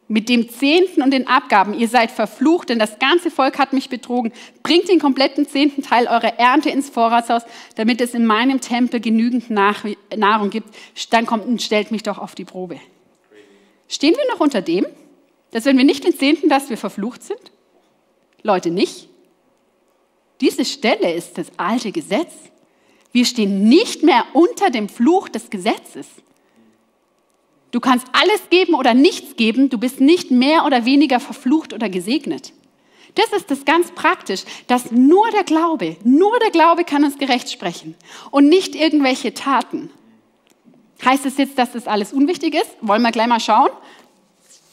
mit 0.08 0.30
dem 0.30 0.50
Zehnten 0.50 1.02
und 1.02 1.12
den 1.12 1.28
Abgaben. 1.28 1.74
Ihr 1.74 1.88
seid 1.88 2.12
verflucht, 2.12 2.70
denn 2.70 2.80
das 2.80 3.00
ganze 3.00 3.30
Volk 3.30 3.60
hat 3.60 3.74
mich 3.74 3.90
betrogen. 3.90 4.32
Bringt 4.64 4.88
den 4.88 5.00
kompletten 5.00 5.48
zehnten 5.48 5.84
Teil 5.84 6.08
eurer 6.08 6.40
Ernte 6.40 6.70
ins 6.70 6.90
Vorratshaus, 6.90 7.44
damit 7.76 8.00
es 8.00 8.14
in 8.14 8.26
meinem 8.26 8.62
Tempel 8.62 9.00
genügend 9.00 9.50
Nahrung 9.50 10.50
gibt. 10.50 10.70
Dann 11.10 11.26
kommt 11.26 11.46
und 11.46 11.62
stellt 11.62 11.92
mich 11.92 12.04
doch 12.04 12.18
auf 12.18 12.36
die 12.36 12.46
Probe. 12.46 12.80
Stehen 13.90 14.16
wir 14.16 14.34
noch 14.34 14.40
unter 14.40 14.62
dem, 14.62 14.86
dass 15.52 15.66
wenn 15.66 15.78
wir 15.78 15.86
nicht 15.86 16.04
den 16.04 16.16
Zehnten, 16.16 16.50
dass 16.50 16.70
wir 16.70 16.78
verflucht 16.78 17.24
sind? 17.24 17.52
Leute, 18.44 18.70
nicht. 18.70 19.10
Diese 20.40 20.66
Stelle 20.66 21.14
ist 21.14 21.38
das 21.38 21.48
alte 21.58 21.92
Gesetz. 21.92 22.34
Wir 23.12 23.26
stehen 23.26 23.68
nicht 23.68 24.04
mehr 24.04 24.26
unter 24.34 24.70
dem 24.70 24.88
Fluch 24.88 25.30
des 25.30 25.50
Gesetzes. 25.50 26.08
Du 27.78 27.82
kannst 27.82 28.08
alles 28.12 28.50
geben 28.50 28.74
oder 28.74 28.96
nichts 28.96 29.36
geben. 29.36 29.70
Du 29.70 29.78
bist 29.78 30.02
nicht 30.02 30.32
mehr 30.32 30.66
oder 30.66 30.86
weniger 30.86 31.20
verflucht 31.20 31.74
oder 31.74 31.90
gesegnet. 31.90 32.52
Das 33.14 33.28
ist 33.34 33.52
das 33.52 33.66
ganz 33.66 33.92
praktisch, 33.92 34.46
dass 34.66 34.90
nur 34.92 35.30
der 35.30 35.44
Glaube, 35.44 35.96
nur 36.04 36.40
der 36.40 36.50
Glaube 36.50 36.86
kann 36.86 37.04
uns 37.04 37.20
gerecht 37.20 37.52
sprechen 37.52 37.94
und 38.32 38.50
nicht 38.50 38.74
irgendwelche 38.74 39.36
Taten. 39.36 39.92
Heißt 41.06 41.28
es 41.28 41.38
jetzt, 41.38 41.60
dass 41.60 41.74
das 41.74 41.86
alles 41.86 42.14
unwichtig 42.14 42.56
ist? 42.56 42.72
Wollen 42.82 43.04
wir 43.04 43.12
gleich 43.12 43.28
mal 43.28 43.40
schauen. 43.40 43.70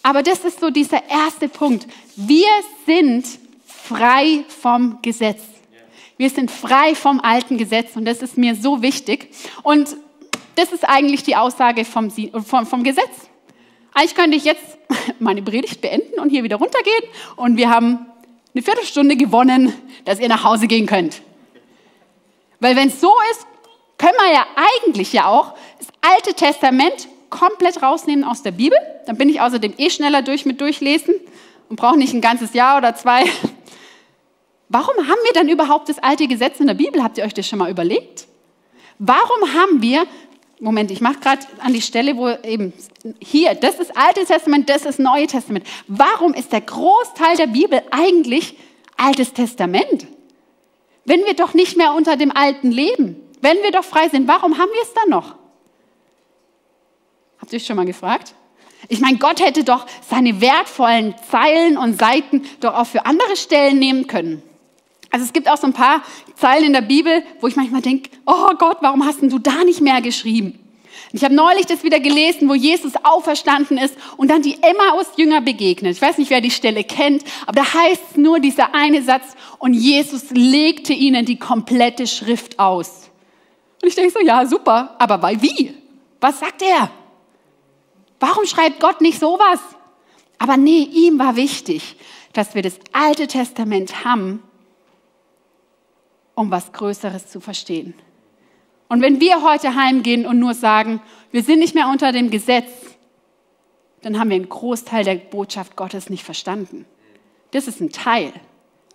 Aber 0.02 0.22
das 0.22 0.42
ist 0.46 0.60
so 0.60 0.70
dieser 0.70 1.06
erste 1.06 1.50
Punkt. 1.50 1.86
Wir 2.16 2.48
sind 2.86 3.26
frei 3.66 4.46
vom 4.48 5.00
Gesetz. 5.02 5.42
Wir 6.16 6.30
sind 6.30 6.50
frei 6.50 6.94
vom 6.94 7.20
alten 7.20 7.58
Gesetz 7.58 7.96
und 7.96 8.06
das 8.06 8.22
ist 8.22 8.38
mir 8.38 8.54
so 8.54 8.80
wichtig. 8.80 9.28
Und 9.62 9.94
das 10.56 10.72
ist 10.72 10.84
eigentlich 10.84 11.22
die 11.22 11.36
Aussage 11.36 11.84
vom, 11.84 12.10
vom, 12.10 12.66
vom 12.66 12.82
Gesetz. 12.84 13.28
Eigentlich 13.92 14.14
könnte 14.14 14.36
ich 14.36 14.44
jetzt 14.44 14.78
meine 15.18 15.42
Predigt 15.42 15.80
beenden 15.80 16.20
und 16.20 16.30
hier 16.30 16.42
wieder 16.42 16.56
runtergehen 16.56 17.04
und 17.36 17.56
wir 17.56 17.70
haben 17.70 18.06
eine 18.54 18.62
Viertelstunde 18.62 19.16
gewonnen, 19.16 19.72
dass 20.04 20.20
ihr 20.20 20.28
nach 20.28 20.44
Hause 20.44 20.66
gehen 20.66 20.86
könnt. 20.86 21.22
Weil 22.60 22.76
wenn 22.76 22.88
es 22.88 23.00
so 23.00 23.12
ist, 23.32 23.46
können 23.98 24.14
wir 24.18 24.32
ja 24.32 24.46
eigentlich 24.56 25.12
ja 25.12 25.26
auch 25.26 25.54
das 25.78 25.88
Alte 26.00 26.34
Testament 26.34 27.08
komplett 27.30 27.82
rausnehmen 27.82 28.24
aus 28.24 28.42
der 28.42 28.52
Bibel. 28.52 28.78
Dann 29.06 29.16
bin 29.16 29.28
ich 29.28 29.40
außerdem 29.40 29.74
eh 29.76 29.90
schneller 29.90 30.22
durch 30.22 30.46
mit 30.46 30.60
Durchlesen 30.60 31.14
und 31.68 31.76
brauche 31.76 31.98
nicht 31.98 32.14
ein 32.14 32.20
ganzes 32.20 32.54
Jahr 32.54 32.78
oder 32.78 32.94
zwei. 32.94 33.24
Warum 34.68 34.96
haben 34.96 35.20
wir 35.24 35.32
dann 35.34 35.48
überhaupt 35.48 35.88
das 35.88 35.98
alte 35.98 36.26
Gesetz 36.26 36.60
in 36.60 36.66
der 36.66 36.74
Bibel? 36.74 37.02
Habt 37.02 37.18
ihr 37.18 37.24
euch 37.24 37.34
das 37.34 37.46
schon 37.46 37.58
mal 37.58 37.70
überlegt? 37.70 38.26
Warum 38.98 39.52
haben 39.52 39.82
wir, 39.82 40.06
Moment, 40.64 40.90
ich 40.90 41.02
mache 41.02 41.20
gerade 41.20 41.42
an 41.58 41.74
die 41.74 41.82
Stelle, 41.82 42.16
wo 42.16 42.26
eben 42.42 42.72
hier, 43.20 43.54
das 43.54 43.78
ist 43.78 43.94
Altes 43.94 44.28
Testament, 44.28 44.70
das 44.70 44.86
ist 44.86 44.98
Neue 44.98 45.26
Testament. 45.26 45.66
Warum 45.88 46.32
ist 46.32 46.52
der 46.52 46.62
Großteil 46.62 47.36
der 47.36 47.48
Bibel 47.48 47.82
eigentlich 47.90 48.56
Altes 48.96 49.34
Testament? 49.34 50.06
Wenn 51.04 51.22
wir 51.26 51.34
doch 51.34 51.52
nicht 51.52 51.76
mehr 51.76 51.92
unter 51.92 52.16
dem 52.16 52.34
Alten 52.34 52.70
leben, 52.70 53.16
wenn 53.42 53.58
wir 53.62 53.72
doch 53.72 53.84
frei 53.84 54.08
sind, 54.08 54.26
warum 54.26 54.56
haben 54.56 54.70
wir 54.72 54.80
es 54.80 54.94
dann 54.94 55.10
noch? 55.10 55.34
Habt 57.38 57.52
ihr 57.52 57.58
euch 57.58 57.66
schon 57.66 57.76
mal 57.76 57.84
gefragt? 57.84 58.34
Ich 58.88 59.00
meine, 59.00 59.18
Gott 59.18 59.44
hätte 59.44 59.64
doch 59.64 59.84
seine 60.08 60.40
wertvollen 60.40 61.14
Zeilen 61.30 61.76
und 61.76 61.98
Seiten 61.98 62.42
doch 62.60 62.74
auch 62.74 62.86
für 62.86 63.04
andere 63.04 63.36
Stellen 63.36 63.78
nehmen 63.78 64.06
können. 64.06 64.42
Also 65.14 65.26
es 65.26 65.32
gibt 65.32 65.48
auch 65.48 65.56
so 65.56 65.68
ein 65.68 65.72
paar 65.72 66.02
Zeilen 66.34 66.64
in 66.64 66.72
der 66.72 66.80
Bibel, 66.80 67.22
wo 67.40 67.46
ich 67.46 67.54
manchmal 67.54 67.82
denke, 67.82 68.10
oh 68.26 68.48
Gott, 68.58 68.78
warum 68.80 69.06
hast 69.06 69.22
denn 69.22 69.30
du 69.30 69.38
da 69.38 69.62
nicht 69.62 69.80
mehr 69.80 70.02
geschrieben? 70.02 70.58
Ich 71.12 71.22
habe 71.22 71.32
neulich 71.32 71.66
das 71.66 71.84
wieder 71.84 72.00
gelesen, 72.00 72.48
wo 72.48 72.54
Jesus 72.54 72.94
auferstanden 73.00 73.78
ist 73.78 73.94
und 74.16 74.28
dann 74.28 74.42
die 74.42 74.60
Emmaus-Jünger 74.60 75.40
begegnet. 75.40 75.94
Ich 75.94 76.02
weiß 76.02 76.18
nicht, 76.18 76.30
wer 76.30 76.40
die 76.40 76.50
Stelle 76.50 76.82
kennt, 76.82 77.22
aber 77.46 77.60
da 77.60 77.74
heißt 77.74 78.18
nur 78.18 78.40
dieser 78.40 78.74
eine 78.74 79.04
Satz 79.04 79.36
und 79.60 79.74
Jesus 79.74 80.30
legte 80.30 80.92
ihnen 80.92 81.24
die 81.24 81.38
komplette 81.38 82.08
Schrift 82.08 82.58
aus. 82.58 83.08
Und 83.82 83.90
ich 83.90 83.94
denke 83.94 84.10
so, 84.10 84.18
ja, 84.18 84.44
super, 84.46 84.96
aber 84.98 85.18
bei 85.18 85.40
wie? 85.40 85.74
Was 86.20 86.40
sagt 86.40 86.60
er? 86.60 86.90
Warum 88.18 88.46
schreibt 88.46 88.80
Gott 88.80 89.00
nicht 89.00 89.20
sowas? 89.20 89.60
Aber 90.40 90.56
nee, 90.56 90.88
ihm 90.92 91.20
war 91.20 91.36
wichtig, 91.36 91.94
dass 92.32 92.56
wir 92.56 92.62
das 92.62 92.80
Alte 92.90 93.28
Testament 93.28 94.04
haben, 94.04 94.42
um 96.34 96.50
was 96.50 96.72
Größeres 96.72 97.28
zu 97.28 97.40
verstehen. 97.40 97.94
Und 98.88 99.00
wenn 99.00 99.20
wir 99.20 99.42
heute 99.42 99.74
heimgehen 99.74 100.26
und 100.26 100.38
nur 100.38 100.54
sagen, 100.54 101.00
wir 101.30 101.42
sind 101.42 101.58
nicht 101.58 101.74
mehr 101.74 101.88
unter 101.88 102.12
dem 102.12 102.30
Gesetz, 102.30 102.70
dann 104.02 104.18
haben 104.18 104.28
wir 104.28 104.36
einen 104.36 104.48
Großteil 104.48 105.04
der 105.04 105.14
Botschaft 105.14 105.76
Gottes 105.76 106.10
nicht 106.10 106.24
verstanden. 106.24 106.84
Das 107.52 107.66
ist 107.66 107.80
ein 107.80 107.90
Teil, 107.90 108.32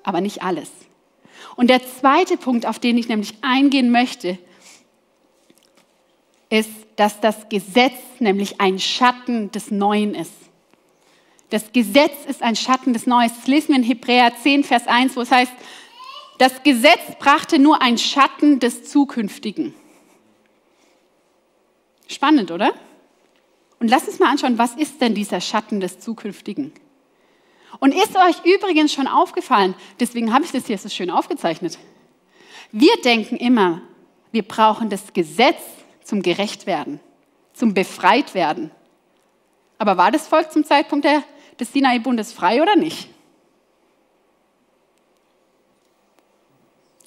aber 0.03 0.22
nicht 0.22 0.43
alles. 0.43 0.69
Und 1.55 1.69
der 1.69 1.81
zweite 1.86 2.38
Punkt, 2.38 2.65
auf 2.65 2.79
den 2.79 2.98
ich 2.98 3.08
nämlich 3.08 3.36
eingehen 3.41 3.91
möchte, 3.91 4.38
ist, 6.50 6.69
dass 6.96 7.19
das 7.22 7.50
Gesetz 7.50 7.98
nämlich 8.19 8.60
ein 8.60 8.79
Schatten 8.79 9.51
des 9.51 9.72
Neuen 9.72 10.13
ist. 10.15 10.34
Das 11.50 11.72
Gesetz 11.72 12.25
ist 12.27 12.43
ein 12.43 12.55
Schatten 12.55 12.93
des 12.93 13.08
Neuen. 13.08 13.29
Das 13.29 13.48
lesen 13.48 13.69
wir 13.69 13.77
in 13.77 13.84
Hebräer 13.84 14.34
10, 14.36 14.63
Vers 14.63 14.88
1, 14.88 15.15
wo 15.15 15.22
es 15.22 15.31
heißt, 15.31 15.53
das 16.39 16.63
Gesetz 16.63 17.01
brachte 17.19 17.60
nur 17.60 17.81
ein 17.81 17.98
Schatten 17.98 18.60
des 18.60 18.89
Zukünftigen. 18.89 19.75
Spannend, 22.08 22.50
oder? 22.50 22.74
Und 23.79 23.89
lasst 23.89 24.08
uns 24.08 24.19
mal 24.19 24.31
anschauen, 24.31 24.58
was 24.58 24.74
ist 24.75 25.00
denn 25.01 25.13
dieser 25.13 25.41
Schatten 25.41 25.81
des 25.81 26.00
Zukünftigen? 26.00 26.74
Und 27.79 27.93
ist 27.93 28.15
euch 28.15 28.43
übrigens 28.46 28.93
schon 28.93 29.08
aufgefallen, 29.08 29.75
deswegen 30.00 30.34
habe 30.34 30.46
ich 30.46 30.51
das 30.51 30.65
hier 30.65 30.77
so 30.77 30.89
schön 30.89 31.12
aufgezeichnet. 31.12 31.77
Wir 32.72 32.96
denken 33.03 33.36
immer, 33.36 33.81
wir 34.31 34.43
brauchen 34.43 34.89
das 34.89 35.13
Gesetz 35.13 35.62
zum 36.03 36.22
Gerechtwerden, 36.22 37.01
zum 37.53 37.74
Befreitwerden. 37.74 38.72
Aber 39.77 39.98
war 39.98 40.12
das 40.12 40.27
Volk 40.27 40.51
zum 40.51 40.63
Zeitpunkt 40.63 41.05
des 41.60 41.74
Sinai-Bundes 41.74 42.31
frei 42.31 42.62
oder 42.62 42.77
nicht? 42.77 43.10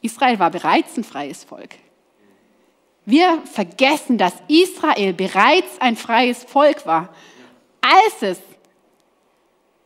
Israel 0.03 0.39
war 0.39 0.51
bereits 0.51 0.97
ein 0.97 1.05
freies 1.05 1.45
Volk. 1.45 1.71
Wir 3.05 3.43
vergessen, 3.45 4.19
dass 4.19 4.35
Israel 4.49 5.13
bereits 5.13 5.81
ein 5.81 5.97
freies 5.97 6.45
Volk 6.45 6.87
war, 6.87 7.09
als 7.81 8.23
es 8.23 8.41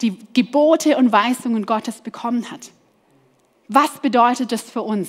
die 0.03 0.19
Gebote 0.35 0.97
und 0.99 1.13
Weisungen 1.13 1.65
Gottes 1.65 2.03
bekommen 2.03 2.51
hat. 2.51 2.71
Was 3.69 4.01
bedeutet 4.01 4.53
das 4.53 4.63
für 4.63 4.83
uns? 4.83 5.09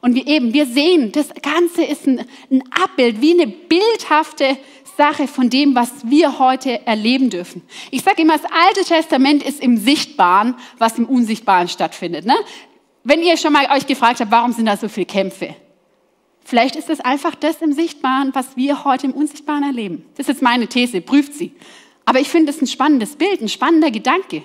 Und 0.00 0.14
wir 0.14 0.26
eben, 0.26 0.52
wir 0.52 0.66
sehen, 0.66 1.12
das 1.12 1.30
Ganze 1.42 1.84
ist 1.84 2.06
ein, 2.06 2.26
ein 2.50 2.62
Abbild, 2.70 3.20
wie 3.20 3.32
eine 3.32 3.46
bildhafte 3.46 4.56
Sache 4.96 5.28
von 5.28 5.50
dem, 5.50 5.74
was 5.74 5.90
wir 6.04 6.38
heute 6.38 6.86
erleben 6.86 7.28
dürfen. 7.28 7.62
Ich 7.90 8.02
sage 8.02 8.22
immer, 8.22 8.38
das 8.38 8.50
Alte 8.50 8.84
Testament 8.84 9.42
ist 9.42 9.60
im 9.60 9.76
Sichtbaren, 9.76 10.54
was 10.78 10.98
im 10.98 11.06
Unsichtbaren 11.06 11.68
stattfindet. 11.68 12.24
Ne? 12.24 12.36
Wenn 13.08 13.22
ihr 13.22 13.36
schon 13.36 13.52
mal 13.52 13.70
euch 13.70 13.86
gefragt 13.86 14.18
habt, 14.18 14.32
warum 14.32 14.50
sind 14.50 14.66
da 14.66 14.76
so 14.76 14.88
viele 14.88 15.06
Kämpfe? 15.06 15.54
Vielleicht 16.44 16.74
ist 16.74 16.90
es 16.90 16.98
einfach 16.98 17.36
das 17.36 17.62
im 17.62 17.70
Sichtbaren, 17.72 18.34
was 18.34 18.56
wir 18.56 18.84
heute 18.84 19.06
im 19.06 19.12
Unsichtbaren 19.12 19.62
erleben. 19.62 20.04
Das 20.16 20.26
ist 20.26 20.34
jetzt 20.34 20.42
meine 20.42 20.66
These, 20.66 21.00
prüft 21.00 21.32
sie. 21.32 21.54
Aber 22.04 22.18
ich 22.18 22.28
finde 22.28 22.50
es 22.50 22.60
ein 22.60 22.66
spannendes 22.66 23.14
Bild, 23.14 23.40
ein 23.40 23.48
spannender 23.48 23.92
Gedanke. 23.92 24.42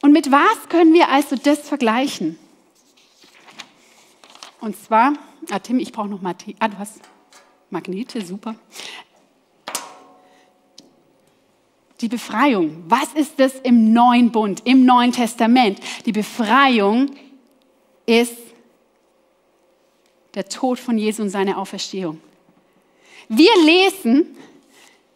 Und 0.00 0.12
mit 0.12 0.32
was 0.32 0.70
können 0.70 0.94
wir 0.94 1.10
also 1.10 1.36
das 1.36 1.68
vergleichen? 1.68 2.38
Und 4.62 4.82
zwar, 4.82 5.12
ah 5.50 5.58
Tim, 5.58 5.78
ich 5.78 5.92
brauche 5.92 6.08
noch 6.08 6.22
mal, 6.22 6.34
ah, 6.60 6.68
du 6.68 6.78
hast 6.78 7.00
Magnete, 7.68 8.24
super. 8.24 8.54
Die 12.00 12.08
Befreiung. 12.08 12.84
Was 12.88 13.12
ist 13.14 13.38
das 13.38 13.54
im 13.62 13.92
neuen 13.92 14.30
Bund, 14.30 14.62
im 14.64 14.84
Neuen 14.84 15.12
Testament? 15.12 15.80
Die 16.04 16.12
Befreiung 16.12 17.10
ist 18.04 18.36
der 20.34 20.48
Tod 20.48 20.78
von 20.78 20.98
Jesus 20.98 21.20
und 21.20 21.30
seine 21.30 21.56
Auferstehung. 21.56 22.20
Wir 23.28 23.50
lesen 23.64 24.36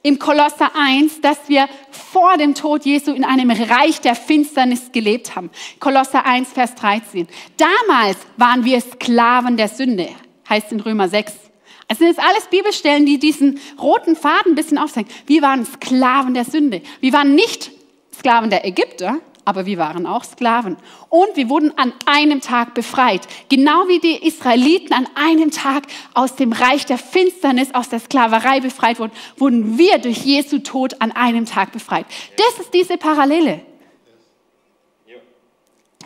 im 0.03 0.19
Kolosser 0.19 0.71
1, 0.75 1.21
dass 1.21 1.49
wir 1.49 1.69
vor 1.91 2.37
dem 2.39 2.55
Tod 2.55 2.87
Jesu 2.87 3.13
in 3.13 3.25
einem 3.25 3.51
Reich 3.51 4.01
der 4.01 4.15
Finsternis 4.15 4.91
gelebt 4.93 5.37
haben. 5.37 5.51
Kolosser 5.79 6.25
1, 6.25 6.53
Vers 6.53 6.75
13. 6.75 7.29
Damals 7.57 8.17
waren 8.39 8.65
wir 8.65 8.81
Sklaven 8.81 9.59
der 9.59 9.69
Sünde, 9.69 10.09
heißt 10.49 10.73
in 10.73 10.81
Römer 10.81 11.09
6. 11.09 11.50
Es 11.91 11.99
sind 11.99 12.07
jetzt 12.07 12.21
alles 12.21 12.47
Bibelstellen, 12.47 13.05
die 13.05 13.19
diesen 13.19 13.59
roten 13.77 14.15
Faden 14.15 14.53
ein 14.53 14.55
bisschen 14.55 14.79
aufzeigen. 14.79 15.11
Wir 15.27 15.43
waren 15.43 15.67
Sklaven 15.67 16.35
der 16.35 16.45
Sünde. 16.45 16.83
Wir 17.01 17.13
waren 17.13 17.35
nicht 17.35 17.73
Sklaven 18.17 18.49
der 18.49 18.65
Ägypter, 18.65 19.19
aber 19.45 19.67
wir 19.67 19.77
waren 19.77 20.07
auch 20.07 20.23
Sklaven. 20.23 20.77
Und 21.09 21.35
wir 21.35 21.49
wurden 21.49 21.77
an 21.77 21.93
einem 22.07 22.41
Tag 22.41 22.75
befreit. 22.75 23.23
Genau 23.49 23.89
wie 23.89 23.99
die 23.99 24.25
Israeliten 24.25 24.93
an 24.93 25.09
einem 25.17 25.51
Tag 25.51 25.89
aus 26.15 26.37
dem 26.37 26.53
Reich 26.53 26.87
der 26.87 26.97
Finsternis, 26.97 27.75
aus 27.75 27.89
der 27.89 27.99
Sklaverei 27.99 28.61
befreit 28.61 29.01
wurden, 29.01 29.13
wurden 29.37 29.77
wir 29.77 29.99
durch 29.99 30.19
Jesu 30.19 30.61
Tod 30.61 31.03
an 31.03 31.11
einem 31.11 31.45
Tag 31.45 31.73
befreit. 31.73 32.07
Das 32.37 32.65
ist 32.65 32.73
diese 32.73 32.99
Parallele. 32.99 33.63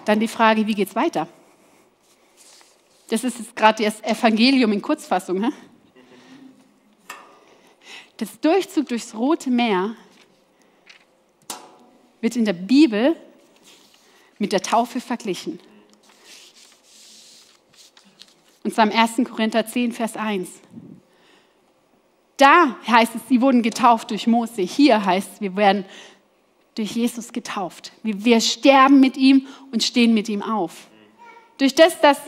Dann 0.06 0.18
die 0.18 0.28
Frage, 0.28 0.66
wie 0.66 0.74
geht 0.74 0.88
es 0.88 0.96
weiter? 0.96 1.28
Das 3.10 3.22
ist 3.22 3.54
gerade 3.54 3.84
das 3.84 4.02
Evangelium 4.02 4.72
in 4.72 4.80
Kurzfassung. 4.80 5.44
He? 5.44 5.50
Das 8.16 8.40
Durchzug 8.40 8.88
durchs 8.88 9.14
Rote 9.14 9.50
Meer 9.50 9.96
wird 12.20 12.36
in 12.36 12.44
der 12.44 12.52
Bibel 12.52 13.16
mit 14.38 14.52
der 14.52 14.62
Taufe 14.62 15.00
verglichen. 15.00 15.58
Und 18.62 18.74
zwar 18.74 18.90
im 18.90 18.96
1. 18.96 19.28
Korinther 19.28 19.66
10, 19.66 19.92
Vers 19.92 20.16
1. 20.16 20.48
Da 22.36 22.76
heißt 22.86 23.14
es, 23.14 23.22
sie 23.28 23.40
wurden 23.40 23.62
getauft 23.62 24.10
durch 24.10 24.26
Mose. 24.26 24.62
Hier 24.62 25.04
heißt 25.04 25.34
es, 25.34 25.40
wir 25.40 25.54
werden 25.56 25.84
durch 26.74 26.96
Jesus 26.96 27.32
getauft. 27.32 27.92
Wir, 28.02 28.40
sterben 28.40 29.00
mit 29.00 29.16
ihm 29.16 29.46
und 29.70 29.82
stehen 29.82 30.14
mit 30.14 30.28
ihm 30.28 30.42
auf. 30.42 30.88
Durch 31.58 31.74
das, 31.74 32.00
dass 32.00 32.18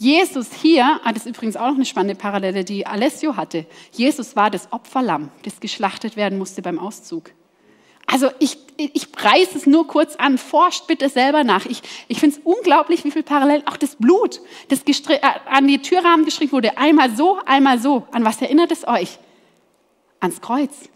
Jesus 0.00 0.48
hier, 0.54 0.98
ah, 1.04 1.12
das 1.12 1.26
ist 1.26 1.36
übrigens 1.36 1.56
auch 1.56 1.66
noch 1.66 1.74
eine 1.74 1.84
spannende 1.84 2.14
Parallele, 2.14 2.64
die 2.64 2.86
Alessio 2.86 3.36
hatte. 3.36 3.66
Jesus 3.92 4.34
war 4.34 4.50
das 4.50 4.72
Opferlamm, 4.72 5.28
das 5.42 5.60
geschlachtet 5.60 6.16
werden 6.16 6.38
musste 6.38 6.62
beim 6.62 6.78
Auszug. 6.78 7.32
Also 8.06 8.30
ich, 8.38 8.56
ich 8.78 9.08
reiße 9.14 9.58
es 9.58 9.66
nur 9.66 9.86
kurz 9.86 10.16
an, 10.16 10.38
forscht 10.38 10.86
bitte 10.86 11.10
selber 11.10 11.44
nach. 11.44 11.66
Ich, 11.66 11.82
ich 12.08 12.18
finde 12.18 12.38
es 12.38 12.42
unglaublich, 12.44 13.04
wie 13.04 13.10
viel 13.10 13.22
Parallelen, 13.22 13.66
auch 13.66 13.76
das 13.76 13.96
Blut, 13.96 14.40
das 14.68 14.84
äh, 14.86 15.20
an 15.44 15.68
die 15.68 15.82
Türrahmen 15.82 16.24
geschrieben 16.24 16.52
wurde, 16.52 16.78
einmal 16.78 17.14
so, 17.14 17.38
einmal 17.44 17.78
so. 17.78 18.06
An 18.10 18.24
was 18.24 18.40
erinnert 18.40 18.72
es 18.72 18.88
euch? 18.88 19.18
Ans 20.18 20.40
Kreuz. 20.40 20.88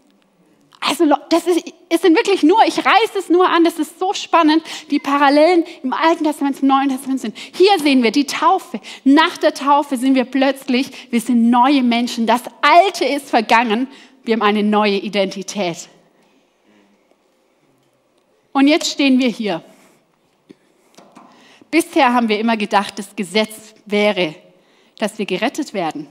Also 0.87 1.05
das 1.29 1.47
ist, 1.47 1.65
es 1.89 2.01
sind 2.01 2.15
wirklich 2.15 2.43
nur, 2.43 2.63
ich 2.65 2.77
reiße 2.77 3.17
es 3.17 3.29
nur 3.29 3.49
an, 3.49 3.63
das 3.63 3.79
ist 3.79 3.97
so 3.97 4.13
spannend, 4.13 4.63
die 4.91 4.99
Parallelen 4.99 5.63
im 5.81 5.93
Alten 5.93 6.23
Testament 6.23 6.57
zum 6.57 6.67
Neuen 6.67 6.89
Testament 6.89 7.21
sind. 7.21 7.35
Hier 7.37 7.79
sehen 7.79 8.03
wir 8.03 8.11
die 8.11 8.27
Taufe. 8.27 8.79
Nach 9.03 9.35
der 9.37 9.53
Taufe 9.53 9.97
sind 9.97 10.13
wir 10.13 10.25
plötzlich, 10.25 11.11
wir 11.11 11.21
sind 11.21 11.49
neue 11.49 11.81
Menschen. 11.81 12.27
Das 12.27 12.43
Alte 12.61 13.05
ist 13.05 13.29
vergangen, 13.29 13.87
wir 14.23 14.33
haben 14.33 14.43
eine 14.43 14.61
neue 14.61 14.97
Identität. 14.97 15.89
Und 18.51 18.67
jetzt 18.67 18.91
stehen 18.91 19.17
wir 19.19 19.29
hier. 19.29 19.63
Bisher 21.71 22.13
haben 22.13 22.29
wir 22.29 22.39
immer 22.39 22.57
gedacht, 22.57 22.99
das 22.99 23.15
Gesetz 23.15 23.73
wäre, 23.85 24.35
dass 24.99 25.17
wir 25.17 25.25
gerettet 25.25 25.73
werden. 25.73 26.07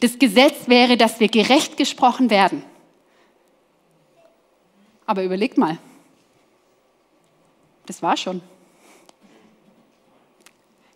Das 0.00 0.18
Gesetz 0.18 0.68
wäre, 0.68 0.96
dass 0.96 1.20
wir 1.20 1.28
gerecht 1.28 1.76
gesprochen 1.76 2.30
werden. 2.30 2.64
Aber 5.12 5.24
überlegt 5.24 5.58
mal, 5.58 5.76
das 7.84 8.00
war 8.00 8.16
schon. 8.16 8.40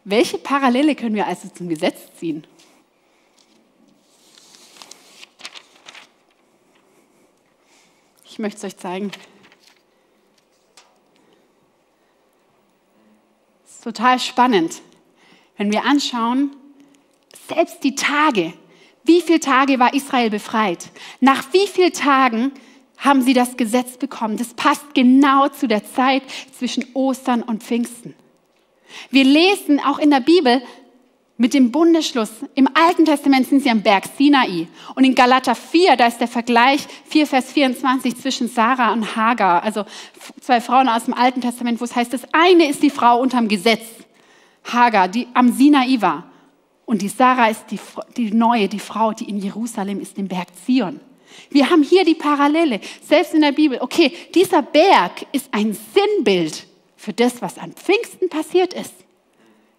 Welche 0.04 0.38
Parallele 0.38 0.94
können 0.94 1.14
wir 1.14 1.26
also 1.26 1.50
zum 1.50 1.68
Gesetz 1.68 2.00
ziehen? 2.18 2.46
Ich 8.24 8.38
möchte 8.38 8.56
es 8.56 8.64
euch 8.64 8.78
zeigen. 8.78 9.10
total 13.82 14.18
spannend, 14.18 14.80
wenn 15.58 15.70
wir 15.70 15.84
anschauen, 15.84 16.56
selbst 17.48 17.84
die 17.84 17.94
Tage, 17.94 18.54
wie 19.04 19.20
viele 19.20 19.40
Tage 19.40 19.78
war 19.78 19.92
Israel 19.92 20.30
befreit? 20.30 20.90
Nach 21.20 21.52
wie 21.52 21.66
vielen 21.68 21.92
Tagen 21.92 22.52
haben 22.98 23.22
sie 23.22 23.34
das 23.34 23.56
Gesetz 23.56 23.96
bekommen? 23.96 24.36
Das 24.36 24.54
passt 24.54 24.94
genau 24.94 25.48
zu 25.48 25.68
der 25.68 25.84
Zeit 25.84 26.22
zwischen 26.56 26.84
Ostern 26.94 27.42
und 27.42 27.62
Pfingsten. 27.62 28.14
Wir 29.10 29.24
lesen 29.24 29.80
auch 29.80 29.98
in 29.98 30.10
der 30.10 30.20
Bibel, 30.20 30.62
mit 31.38 31.52
dem 31.52 31.70
Bundesschluss. 31.70 32.30
Im 32.54 32.68
Alten 32.72 33.04
Testament 33.04 33.46
sind 33.46 33.62
sie 33.62 33.70
am 33.70 33.82
Berg 33.82 34.04
Sinai. 34.16 34.68
Und 34.94 35.04
in 35.04 35.14
Galater 35.14 35.54
4, 35.54 35.96
da 35.96 36.06
ist 36.06 36.18
der 36.18 36.28
Vergleich 36.28 36.86
4, 37.06 37.26
Vers 37.26 37.52
24 37.52 38.16
zwischen 38.16 38.48
Sarah 38.48 38.92
und 38.92 39.16
Hagar. 39.16 39.62
Also 39.62 39.84
zwei 40.40 40.60
Frauen 40.60 40.88
aus 40.88 41.04
dem 41.04 41.14
Alten 41.14 41.42
Testament, 41.42 41.80
wo 41.80 41.84
es 41.84 41.94
heißt, 41.94 42.12
das 42.12 42.22
eine 42.32 42.68
ist 42.68 42.82
die 42.82 42.90
Frau 42.90 43.20
unterm 43.20 43.48
Gesetz, 43.48 43.84
Hagar, 44.64 45.08
die 45.08 45.28
am 45.34 45.52
Sinai 45.52 46.00
war. 46.00 46.24
Und 46.86 47.02
die 47.02 47.08
Sarah 47.08 47.48
ist 47.48 47.66
die, 47.70 47.80
die 48.16 48.32
neue, 48.32 48.68
die 48.68 48.78
Frau, 48.78 49.12
die 49.12 49.28
in 49.28 49.38
Jerusalem 49.38 50.00
ist, 50.00 50.16
im 50.18 50.28
Berg 50.28 50.48
Zion. 50.64 51.00
Wir 51.50 51.70
haben 51.70 51.82
hier 51.82 52.04
die 52.04 52.14
Parallele, 52.14 52.80
selbst 53.02 53.34
in 53.34 53.42
der 53.42 53.52
Bibel. 53.52 53.78
Okay, 53.80 54.12
dieser 54.34 54.62
Berg 54.62 55.26
ist 55.32 55.48
ein 55.52 55.76
Sinnbild 55.94 56.66
für 56.96 57.12
das, 57.12 57.40
was 57.42 57.58
an 57.58 57.72
Pfingsten 57.72 58.28
passiert 58.28 58.74
ist. 58.74 58.94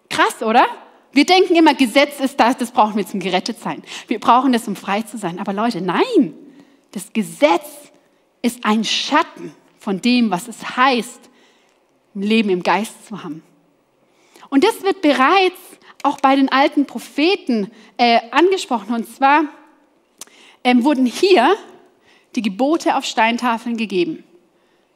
Krass, 0.09 0.41
oder? 0.41 0.65
Wir 1.11 1.25
denken 1.25 1.55
immer, 1.55 1.73
Gesetz 1.73 2.19
ist 2.19 2.39
das, 2.39 2.57
das 2.57 2.71
brauchen 2.71 2.95
wir 2.95 3.07
zum 3.07 3.19
gerettet 3.19 3.59
sein. 3.59 3.83
Wir 4.07 4.19
brauchen 4.19 4.53
das, 4.53 4.67
um 4.67 4.75
frei 4.75 5.01
zu 5.01 5.17
sein. 5.17 5.39
Aber 5.39 5.53
Leute, 5.53 5.81
nein. 5.81 6.33
Das 6.91 7.11
Gesetz 7.11 7.91
ist 8.41 8.63
ein 8.63 8.83
Schatten 8.83 9.53
von 9.79 10.01
dem, 10.01 10.31
was 10.31 10.47
es 10.47 10.77
heißt, 10.77 11.29
ein 12.15 12.21
Leben 12.21 12.49
im 12.49 12.63
Geist 12.63 13.07
zu 13.07 13.23
haben. 13.23 13.43
Und 14.49 14.63
das 14.63 14.83
wird 14.83 15.01
bereits 15.01 15.59
auch 16.03 16.19
bei 16.19 16.35
den 16.35 16.49
alten 16.49 16.85
Propheten 16.85 17.71
äh, 17.97 18.19
angesprochen. 18.31 18.93
Und 18.93 19.09
zwar 19.13 19.45
ähm, 20.67 20.83
wurden 20.83 21.05
hier 21.05 21.55
die 22.35 22.41
Gebote 22.41 22.97
auf 22.97 23.05
Steintafeln 23.05 23.77
gegeben. 23.77 24.25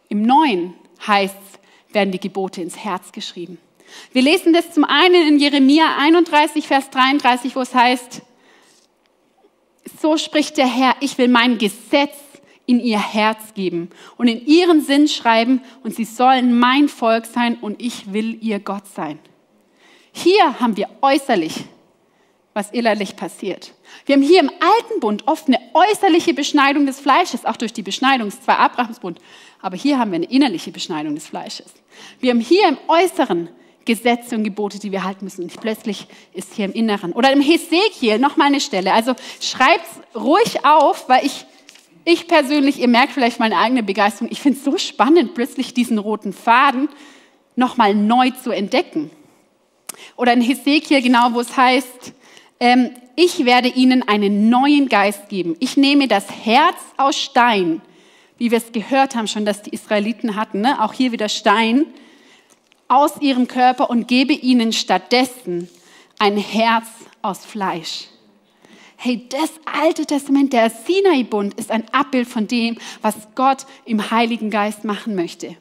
Im 0.10 0.22
Neuen 0.22 0.74
heißt 1.08 1.34
es, 1.34 1.96
werden 1.96 2.12
die 2.12 2.20
Gebote 2.20 2.62
ins 2.62 2.76
Herz 2.76 3.14
geschrieben. 3.14 3.58
Wir 4.12 4.22
lesen 4.22 4.52
das 4.52 4.74
zum 4.74 4.84
einen 4.84 5.30
in 5.30 5.40
Jeremia 5.40 5.96
31, 5.98 6.68
Vers 6.68 6.90
33, 6.90 7.56
wo 7.56 7.62
es 7.62 7.74
heißt, 7.74 8.22
so 10.02 10.18
spricht 10.18 10.58
der 10.58 10.68
Herr, 10.68 10.96
ich 11.00 11.18
will 11.18 11.30
mein 11.30 11.58
Gesetz 11.58 12.18
in 12.66 12.82
ihr 12.82 13.00
Herz 13.00 13.54
geben 13.54 13.92
und 14.18 14.28
in 14.28 14.46
ihren 14.46 14.82
Sinn 14.82 15.08
schreiben 15.08 15.62
und 15.84 15.96
sie 15.96 16.04
sollen 16.04 16.60
mein 16.60 16.90
Volk 16.90 17.26
sein 17.26 17.56
und 17.56 17.82
ich 17.82 18.12
will 18.12 18.38
ihr 18.44 18.60
Gott 18.60 18.88
sein. 18.94 19.20
Hier 20.12 20.60
haben 20.60 20.76
wir 20.76 20.90
äußerlich, 21.02 21.64
was 22.54 22.72
innerlich 22.72 23.16
passiert. 23.16 23.74
Wir 24.06 24.16
haben 24.16 24.22
hier 24.22 24.40
im 24.40 24.50
alten 24.50 25.00
Bund 25.00 25.28
oft 25.28 25.48
eine 25.48 25.60
äußerliche 25.74 26.34
Beschneidung 26.34 26.86
des 26.86 27.00
Fleisches, 27.00 27.46
auch 27.46 27.58
durch 27.58 27.74
die 27.74 27.84
Beschneidung, 27.84 28.28
es 28.28 28.42
zwar 28.42 28.60
Abrahamsbund, 28.60 29.20
aber 29.62 29.78
hier 29.78 30.00
haben 30.00 30.12
wir 30.12 30.18
eine 30.18 30.26
innerliche 30.26 30.72
Beschneidung 30.72 31.16
des 31.16 31.28
Fleisches. 31.28 31.72
Wir 32.20 32.32
haben 32.32 32.40
hier 32.40 32.68
im 32.68 32.78
Äußeren 32.88 33.50
Gesetze 33.86 34.36
und 34.36 34.44
Gebote, 34.44 34.80
die 34.80 34.92
wir 34.92 35.04
halten 35.04 35.26
müssen. 35.26 35.44
Und 35.44 35.60
plötzlich 35.60 36.08
ist 36.34 36.54
hier 36.54 36.66
im 36.66 36.74
Inneren. 36.74 37.14
Oder 37.14 37.32
im 37.32 37.42
Hesekiel 37.42 38.20
noch 38.20 38.38
mal 38.38 38.46
eine 38.46 38.62
Stelle. 38.62 38.94
Also 38.94 39.16
schreibt 39.40 39.88
ruhig 40.16 40.64
auf, 40.66 41.10
weil 41.10 41.26
ich, 41.26 41.46
ich 42.06 42.28
persönlich, 42.28 42.80
ihr 42.80 42.88
merkt 42.88 43.14
vielleicht 43.14 43.40
meine 43.40 43.58
eigene 43.58 43.84
Begeisterung, 43.84 44.32
ich 44.32 44.42
finde 44.42 44.60
es 44.60 44.66
so 44.66 44.78
spannend, 44.78 45.34
plötzlich 45.34 45.74
diesen 45.74 45.98
roten 45.98 46.34
Faden 46.34 46.90
noch 47.56 47.78
mal 47.78 47.96
neu 47.96 48.30
zu 48.32 48.52
entdecken. 48.52 49.10
Oder 50.16 50.34
in 50.34 50.42
Hesekiel 50.42 51.02
genau, 51.02 51.34
wo 51.34 51.42
es 51.42 51.58
heißt, 51.58 52.14
ähm, 52.62 52.92
ich 53.16 53.44
werde 53.44 53.68
ihnen 53.68 54.08
einen 54.08 54.50
neuen 54.50 54.88
Geist 54.88 55.28
geben. 55.28 55.58
Ich 55.60 55.76
nehme 55.76 56.08
das 56.08 56.26
Herz 56.46 56.78
aus 56.96 57.18
Stein, 57.20 57.82
wie 58.38 58.52
wir 58.52 58.60
es 58.60 58.72
gehört 58.72 59.16
haben 59.16 59.28
schon, 59.28 59.46
dass 59.46 59.64
die 59.64 59.72
Israeliten 59.72 60.36
hatten, 60.36 60.62
ne? 60.62 60.82
auch 60.82 60.94
hier 60.94 61.12
wieder 61.12 61.28
Stein 61.28 61.88
aus 62.88 63.20
ihrem 63.20 63.48
Körper 63.48 63.90
und 63.90 64.08
gebe 64.08 64.34
ihnen 64.34 64.74
stattdessen 64.74 65.70
ein 66.20 66.38
Herz 66.38 66.86
aus 67.22 67.46
Fleisch. 67.46 68.08
Hey, 68.96 69.28
das 69.30 69.50
Alte 69.66 70.06
Testament, 70.06 70.54
der 70.54 70.70
Sinai-Bund, 70.70 71.56
ist 71.56 71.72
ein 71.72 71.84
Abbild 71.92 72.28
von 72.28 72.48
dem, 72.48 72.78
was 73.02 73.16
Gott 73.34 73.66
im 73.86 74.12
Heiligen 74.12 74.52
Geist 74.52 74.84
machen 74.84 75.16
möchte. 75.16 75.58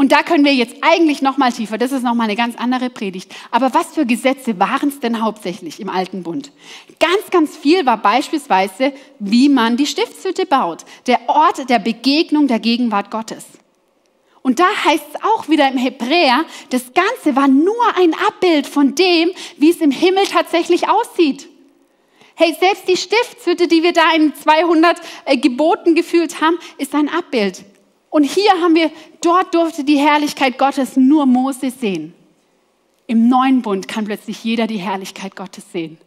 Und 0.00 0.12
da 0.12 0.22
können 0.22 0.46
wir 0.46 0.54
jetzt 0.54 0.76
eigentlich 0.80 1.20
noch 1.20 1.36
mal 1.36 1.52
tiefer, 1.52 1.76
das 1.76 1.92
ist 1.92 2.02
noch 2.02 2.14
mal 2.14 2.24
eine 2.24 2.34
ganz 2.34 2.56
andere 2.56 2.88
Predigt. 2.88 3.34
Aber 3.50 3.74
was 3.74 3.88
für 3.88 4.06
Gesetze 4.06 4.58
waren 4.58 4.88
es 4.88 4.98
denn 4.98 5.20
hauptsächlich 5.20 5.78
im 5.78 5.90
Alten 5.90 6.22
Bund? 6.22 6.52
Ganz, 6.98 7.30
ganz 7.30 7.54
viel 7.54 7.84
war 7.84 7.98
beispielsweise, 7.98 8.94
wie 9.18 9.50
man 9.50 9.76
die 9.76 9.84
Stiftshütte 9.84 10.46
baut, 10.46 10.86
der 11.06 11.28
Ort 11.28 11.68
der 11.68 11.80
Begegnung 11.80 12.46
der 12.46 12.60
Gegenwart 12.60 13.10
Gottes. 13.10 13.44
Und 14.40 14.58
da 14.58 14.64
heißt 14.86 15.04
es 15.12 15.22
auch 15.22 15.50
wieder 15.50 15.70
im 15.70 15.76
Hebräer, 15.76 16.46
das 16.70 16.94
Ganze 16.94 17.36
war 17.36 17.48
nur 17.48 17.94
ein 17.98 18.14
Abbild 18.26 18.66
von 18.66 18.94
dem, 18.94 19.32
wie 19.58 19.68
es 19.68 19.82
im 19.82 19.90
Himmel 19.90 20.24
tatsächlich 20.24 20.88
aussieht. 20.88 21.46
Hey, 22.36 22.56
selbst 22.58 22.88
die 22.88 22.96
Stiftshütte, 22.96 23.68
die 23.68 23.82
wir 23.82 23.92
da 23.92 24.14
in 24.16 24.34
200 24.34 24.98
äh, 25.26 25.36
Geboten 25.36 25.94
gefühlt 25.94 26.40
haben, 26.40 26.58
ist 26.78 26.94
ein 26.94 27.10
Abbild. 27.10 27.66
Und 28.10 28.24
hier 28.24 28.50
haben 28.60 28.74
wir, 28.74 28.90
dort 29.22 29.54
durfte 29.54 29.84
die 29.84 29.96
Herrlichkeit 29.96 30.58
Gottes 30.58 30.96
nur 30.96 31.26
Mose 31.26 31.70
sehen. 31.70 32.12
Im 33.06 33.28
neuen 33.28 33.62
Bund 33.62 33.88
kann 33.88 34.04
plötzlich 34.04 34.44
jeder 34.44 34.66
die 34.66 34.78
Herrlichkeit 34.78 35.34
Gottes 35.34 35.70
sehen. 35.72 35.98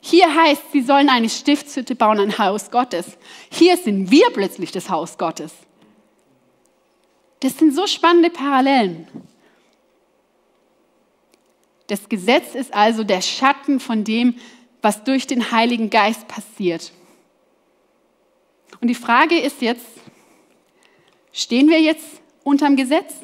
Hier 0.00 0.32
heißt, 0.32 0.62
sie 0.72 0.82
sollen 0.82 1.08
eine 1.08 1.28
Stiftshütte 1.28 1.94
bauen, 1.94 2.20
ein 2.20 2.38
Haus 2.38 2.70
Gottes. 2.70 3.18
Hier 3.50 3.76
sind 3.76 4.10
wir 4.10 4.30
plötzlich 4.32 4.70
das 4.70 4.88
Haus 4.88 5.18
Gottes. 5.18 5.52
Das 7.40 7.56
sind 7.58 7.74
so 7.74 7.86
spannende 7.86 8.30
Parallelen. 8.30 9.08
Das 11.88 12.08
Gesetz 12.08 12.54
ist 12.54 12.72
also 12.74 13.04
der 13.04 13.22
Schatten 13.22 13.80
von 13.80 14.04
dem, 14.04 14.34
was 14.82 15.04
durch 15.04 15.26
den 15.26 15.50
Heiligen 15.50 15.90
Geist 15.90 16.28
passiert. 16.28 16.92
Und 18.80 18.88
die 18.88 18.94
Frage 18.94 19.38
ist 19.38 19.62
jetzt, 19.62 19.86
stehen 21.38 21.68
wir 21.68 21.80
jetzt 21.80 22.04
unter 22.42 22.66
dem 22.66 22.76
Gesetz? 22.76 23.14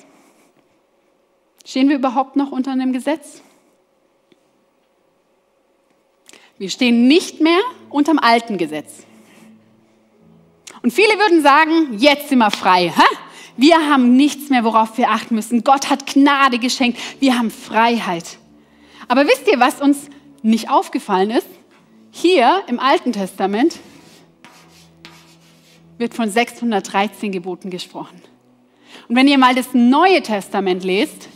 Stehen 1.65 1.89
wir 1.89 1.97
überhaupt 1.97 2.37
noch 2.37 2.53
unter 2.53 2.71
einem 2.71 2.93
Gesetz? 2.93 3.43
Wir 6.57 6.71
stehen 6.71 7.09
nicht 7.09 7.41
mehr 7.41 7.59
unter 7.91 8.13
dem 8.13 8.21
alten 8.21 8.59
Gesetz. 8.59 9.05
Und 10.83 10.93
viele 10.93 11.19
würden 11.19 11.43
sagen, 11.43 11.99
jetzt 11.99 12.29
sind 12.29 12.39
wir 12.39 12.51
frei. 12.51 12.93
Hä? 12.95 13.17
Wir 13.57 13.89
haben 13.89 14.17
nichts 14.17 14.51
mehr, 14.51 14.65
worauf 14.65 14.97
wir 14.99 15.11
achten 15.11 15.35
müssen. 15.35 15.65
Gott 15.65 15.91
hat 15.91 16.07
Gnade 16.07 16.59
geschenkt. 16.59 16.99
Wir 17.21 17.37
haben 17.39 17.51
Freiheit. 17.51 18.39
Aber 19.09 19.27
wisst 19.27 19.49
ihr, 19.49 19.59
was 19.59 19.81
uns 19.81 20.09
nicht 20.43 20.71
aufgefallen 20.71 21.31
ist? 21.31 21.47
Hier 22.11 22.63
im 22.69 22.79
Alten 22.79 23.13
Testament 23.13 23.79
wird 25.99 26.15
von 26.15 26.29
613 26.29 27.33
Geboten 27.33 27.71
gesprochen. 27.71 28.21
Und 29.09 29.17
wenn 29.17 29.29
ihr 29.29 29.39
mal 29.39 29.55
das 29.55 29.75
Neue 29.75 30.23
Testament 30.23 30.85
lest, 30.85 31.29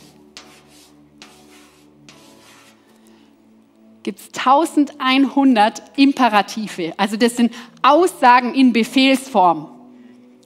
gibt 4.03 4.19
es 4.19 4.27
1100 4.37 5.97
Imperative. 5.97 6.93
Also 6.97 7.17
das 7.17 7.35
sind 7.35 7.53
Aussagen 7.81 8.53
in 8.55 8.73
Befehlsform. 8.73 9.69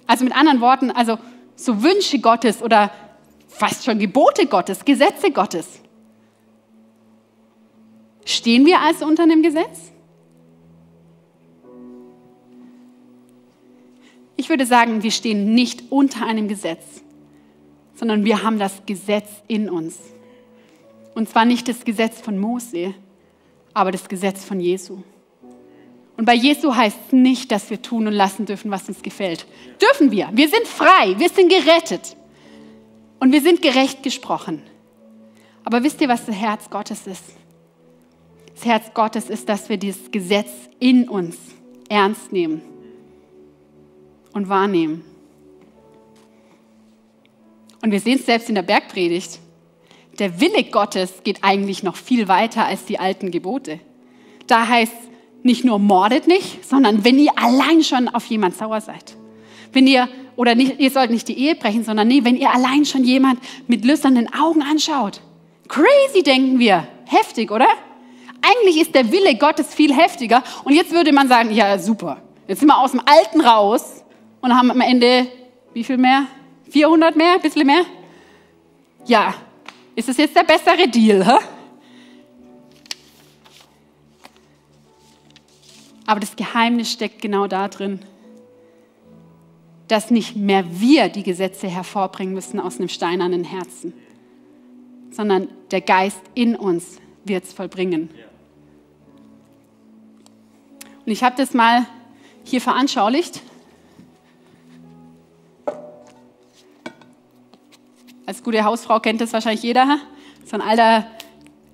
Also 0.05 0.25
mit 0.25 0.35
anderen 0.35 0.59
Worten, 0.59 0.91
also 0.91 1.17
so 1.55 1.81
Wünsche 1.81 2.19
Gottes 2.19 2.61
oder 2.61 2.91
fast 3.47 3.85
schon 3.85 3.99
Gebote 3.99 4.47
Gottes, 4.47 4.83
Gesetze 4.83 5.31
Gottes. 5.31 5.79
Stehen 8.25 8.65
wir 8.65 8.81
also 8.81 9.05
unter 9.05 9.23
einem 9.23 9.41
Gesetz? 9.43 9.92
Ich 14.43 14.49
würde 14.49 14.65
sagen, 14.65 15.03
wir 15.03 15.11
stehen 15.11 15.55
nicht 15.55 15.83
unter 15.89 16.25
einem 16.25 16.49
Gesetz, 16.49 16.83
sondern 17.95 18.25
wir 18.25 18.43
haben 18.43 18.59
das 18.59 18.85
Gesetz 18.85 19.29
in 19.47 19.69
uns. 19.69 19.97
Und 21.15 21.29
zwar 21.29 21.45
nicht 21.45 21.69
das 21.69 21.85
Gesetz 21.85 22.19
von 22.19 22.37
Mose, 22.37 22.93
aber 23.73 23.93
das 23.93 24.09
Gesetz 24.09 24.43
von 24.43 24.59
Jesu. 24.59 25.01
Und 26.17 26.25
bei 26.25 26.33
Jesu 26.33 26.75
heißt 26.75 26.97
es 27.07 27.13
nicht, 27.13 27.53
dass 27.53 27.69
wir 27.69 27.81
tun 27.81 28.05
und 28.05 28.11
lassen 28.11 28.45
dürfen, 28.45 28.69
was 28.69 28.89
uns 28.89 29.01
gefällt. 29.01 29.45
Dürfen 29.81 30.11
wir. 30.11 30.29
Wir 30.33 30.49
sind 30.49 30.67
frei, 30.67 31.17
wir 31.17 31.29
sind 31.29 31.47
gerettet. 31.47 32.17
Und 33.21 33.31
wir 33.31 33.41
sind 33.41 33.61
gerecht 33.61 34.03
gesprochen. 34.03 34.61
Aber 35.63 35.83
wisst 35.83 36.01
ihr, 36.01 36.09
was 36.09 36.25
das 36.25 36.35
Herz 36.35 36.69
Gottes 36.69 37.07
ist? 37.07 37.23
Das 38.55 38.65
Herz 38.65 38.93
Gottes 38.93 39.29
ist, 39.29 39.47
dass 39.47 39.69
wir 39.69 39.77
dieses 39.77 40.11
Gesetz 40.11 40.51
in 40.79 41.07
uns 41.07 41.37
ernst 41.87 42.33
nehmen 42.33 42.72
und 44.33 44.49
wahrnehmen. 44.49 45.03
Und 47.81 47.91
wir 47.91 47.99
sehen 47.99 48.17
es 48.19 48.25
selbst 48.25 48.49
in 48.49 48.55
der 48.55 48.61
Bergpredigt. 48.61 49.39
Der 50.19 50.39
Wille 50.39 50.63
Gottes 50.63 51.23
geht 51.23 51.43
eigentlich 51.43 51.83
noch 51.83 51.95
viel 51.95 52.27
weiter 52.27 52.65
als 52.65 52.85
die 52.85 52.99
alten 52.99 53.31
Gebote. 53.31 53.79
Da 54.47 54.67
heißt 54.67 54.93
nicht 55.43 55.65
nur 55.65 55.79
mordet 55.79 56.27
nicht, 56.27 56.65
sondern 56.65 57.03
wenn 57.03 57.19
ihr 57.19 57.31
allein 57.35 57.83
schon 57.83 58.07
auf 58.07 58.25
jemand 58.27 58.55
sauer 58.55 58.79
seid. 58.79 59.17
Wenn 59.73 59.87
ihr, 59.87 60.07
oder 60.35 60.55
nicht, 60.55 60.79
ihr 60.79 60.91
sollt 60.91 61.11
nicht 61.11 61.27
die 61.27 61.37
Ehe 61.37 61.55
brechen, 61.55 61.83
sondern 61.83 62.07
nee, 62.07 62.23
wenn 62.23 62.37
ihr 62.37 62.51
allein 62.53 62.85
schon 62.85 63.03
jemand 63.03 63.39
mit 63.67 63.83
lüsternen 63.83 64.33
Augen 64.33 64.61
anschaut. 64.61 65.19
Crazy 65.67 66.23
denken 66.23 66.59
wir. 66.59 66.87
Heftig, 67.05 67.51
oder? 67.51 67.67
Eigentlich 68.41 68.79
ist 68.79 68.95
der 68.95 69.11
Wille 69.11 69.35
Gottes 69.35 69.73
viel 69.73 69.93
heftiger. 69.93 70.43
Und 70.63 70.73
jetzt 70.73 70.91
würde 70.91 71.11
man 71.11 71.27
sagen, 71.27 71.51
ja, 71.51 71.77
super. 71.79 72.21
Jetzt 72.47 72.59
sind 72.59 72.67
wir 72.67 72.77
aus 72.77 72.91
dem 72.91 73.01
Alten 73.05 73.41
raus 73.41 74.02
und 74.43 74.53
haben 74.53 74.69
am 74.69 74.81
Ende, 74.81 75.25
wie 75.73 75.85
viel 75.85 75.97
mehr? 75.97 76.27
400 76.69 77.15
mehr? 77.15 77.35
Ein 77.35 77.41
bisschen 77.41 77.65
mehr? 77.65 77.85
Ja. 79.05 79.33
Ist 79.95 80.09
es 80.09 80.17
jetzt 80.17 80.35
der 80.35 80.43
bessere 80.43 80.87
Deal? 80.89 81.25
Hä? 81.25 81.37
Aber 86.05 86.19
das 86.19 86.35
Geheimnis 86.35 86.91
steckt 86.91 87.21
genau 87.21 87.47
da 87.47 87.69
drin, 87.69 87.99
dass 89.87 90.11
nicht 90.11 90.35
mehr 90.35 90.65
wir 90.69 91.07
die 91.07 91.23
Gesetze 91.23 91.69
hervorbringen 91.69 92.33
müssen 92.33 92.59
aus 92.59 92.79
einem 92.79 92.89
steinernen 92.89 93.45
Herzen, 93.45 93.93
sondern 95.09 95.47
der 95.71 95.79
Geist 95.79 96.21
in 96.33 96.57
uns 96.57 96.97
wird 97.23 97.45
es 97.45 97.53
vollbringen. 97.53 98.09
Und 101.05 101.11
ich 101.13 101.23
habe 101.23 101.37
das 101.37 101.53
mal 101.53 101.85
hier 102.43 102.59
veranschaulicht. 102.59 103.41
Als 108.25 108.41
gute 108.41 108.63
Hausfrau 108.63 109.01
kennt 109.01 109.19
das 109.19 109.33
wahrscheinlich 109.33 109.63
jeder. 109.63 109.99
So 110.45 110.55
ein 110.55 110.61
alter 110.61 111.05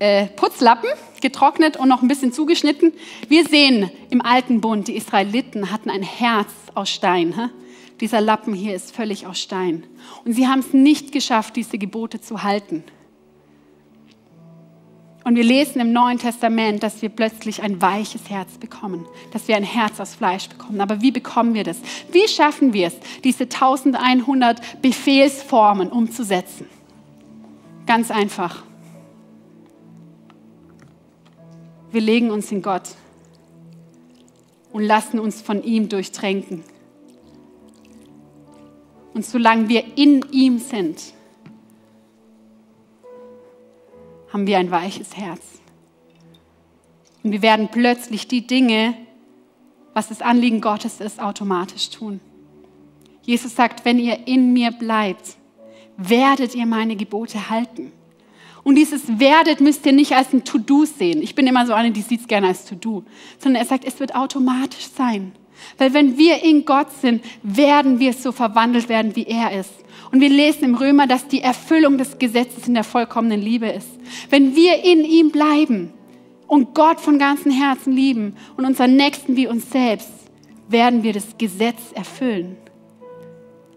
äh, 0.00 0.26
Putzlappen, 0.26 0.90
getrocknet 1.20 1.76
und 1.76 1.88
noch 1.88 2.02
ein 2.02 2.08
bisschen 2.08 2.32
zugeschnitten. 2.32 2.92
Wir 3.28 3.46
sehen 3.46 3.88
im 4.10 4.20
alten 4.20 4.60
Bund, 4.60 4.88
die 4.88 4.96
Israeliten 4.96 5.70
hatten 5.70 5.90
ein 5.90 6.02
Herz 6.02 6.50
aus 6.74 6.90
Stein. 6.90 7.34
He? 7.36 7.50
Dieser 8.00 8.20
Lappen 8.20 8.52
hier 8.52 8.74
ist 8.74 8.96
völlig 8.96 9.26
aus 9.26 9.38
Stein. 9.38 9.84
Und 10.24 10.32
sie 10.32 10.48
haben 10.48 10.58
es 10.58 10.72
nicht 10.72 11.12
geschafft, 11.12 11.54
diese 11.54 11.78
Gebote 11.78 12.20
zu 12.20 12.42
halten. 12.42 12.82
Und 15.22 15.36
wir 15.36 15.44
lesen 15.44 15.80
im 15.80 15.92
Neuen 15.92 16.18
Testament, 16.18 16.82
dass 16.82 17.02
wir 17.02 17.10
plötzlich 17.10 17.62
ein 17.62 17.80
weiches 17.82 18.30
Herz 18.30 18.56
bekommen, 18.58 19.04
dass 19.32 19.48
wir 19.48 19.56
ein 19.56 19.62
Herz 19.64 20.00
aus 20.00 20.14
Fleisch 20.14 20.48
bekommen. 20.48 20.80
Aber 20.80 21.02
wie 21.02 21.10
bekommen 21.10 21.52
wir 21.54 21.64
das? 21.64 21.78
Wie 22.10 22.26
schaffen 22.26 22.72
wir 22.72 22.86
es, 22.86 22.96
diese 23.22 23.44
1100 23.44 24.80
Befehlsformen 24.80 25.90
umzusetzen? 25.90 26.66
Ganz 27.86 28.10
einfach. 28.10 28.62
Wir 31.92 32.00
legen 32.00 32.30
uns 32.30 32.50
in 32.50 32.62
Gott 32.62 32.88
und 34.72 34.84
lassen 34.84 35.18
uns 35.18 35.42
von 35.42 35.62
ihm 35.62 35.88
durchtränken. 35.88 36.62
Und 39.12 39.26
solange 39.26 39.68
wir 39.68 39.98
in 39.98 40.24
ihm 40.30 40.58
sind, 40.58 40.98
haben 44.32 44.46
wir 44.46 44.58
ein 44.58 44.70
weiches 44.70 45.16
Herz. 45.16 45.40
Und 47.22 47.32
wir 47.32 47.42
werden 47.42 47.68
plötzlich 47.70 48.28
die 48.28 48.46
Dinge, 48.46 48.94
was 49.92 50.08
das 50.08 50.22
Anliegen 50.22 50.60
Gottes 50.60 51.00
ist, 51.00 51.20
automatisch 51.20 51.90
tun. 51.90 52.20
Jesus 53.22 53.54
sagt, 53.54 53.84
wenn 53.84 53.98
ihr 53.98 54.26
in 54.26 54.52
mir 54.52 54.70
bleibt, 54.70 55.36
werdet 55.96 56.54
ihr 56.54 56.66
meine 56.66 56.96
Gebote 56.96 57.50
halten. 57.50 57.92
Und 58.62 58.74
dieses 58.74 59.18
werdet 59.18 59.60
müsst 59.60 59.86
ihr 59.86 59.92
nicht 59.92 60.12
als 60.12 60.32
ein 60.32 60.44
To-Do 60.44 60.84
sehen. 60.84 61.22
Ich 61.22 61.34
bin 61.34 61.46
immer 61.46 61.66
so 61.66 61.72
eine, 61.72 61.90
die 61.90 62.02
sieht 62.02 62.20
es 62.20 62.28
gerne 62.28 62.48
als 62.48 62.64
To-Do. 62.66 63.04
Sondern 63.38 63.62
er 63.62 63.66
sagt, 63.66 63.84
es 63.84 64.00
wird 64.00 64.14
automatisch 64.14 64.88
sein. 64.94 65.32
Weil 65.78 65.94
wenn 65.94 66.16
wir 66.18 66.42
in 66.42 66.64
Gott 66.64 66.88
sind, 67.00 67.22
werden 67.42 67.98
wir 67.98 68.12
so 68.12 68.32
verwandelt 68.32 68.88
werden, 68.88 69.16
wie 69.16 69.26
er 69.26 69.58
ist. 69.58 69.72
Und 70.12 70.20
wir 70.20 70.28
lesen 70.28 70.64
im 70.64 70.74
Römer, 70.74 71.06
dass 71.06 71.28
die 71.28 71.40
Erfüllung 71.40 71.96
des 71.96 72.18
Gesetzes 72.18 72.66
in 72.66 72.74
der 72.74 72.84
vollkommenen 72.84 73.40
Liebe 73.40 73.68
ist. 73.68 73.88
Wenn 74.28 74.56
wir 74.56 74.82
in 74.82 75.04
ihm 75.04 75.30
bleiben 75.30 75.92
und 76.48 76.74
Gott 76.74 77.00
von 77.00 77.18
ganzem 77.18 77.52
Herzen 77.52 77.92
lieben 77.92 78.34
und 78.56 78.64
unseren 78.64 78.96
Nächsten 78.96 79.36
wie 79.36 79.46
uns 79.46 79.70
selbst, 79.70 80.10
werden 80.68 81.02
wir 81.02 81.12
das 81.12 81.38
Gesetz 81.38 81.92
erfüllen. 81.94 82.56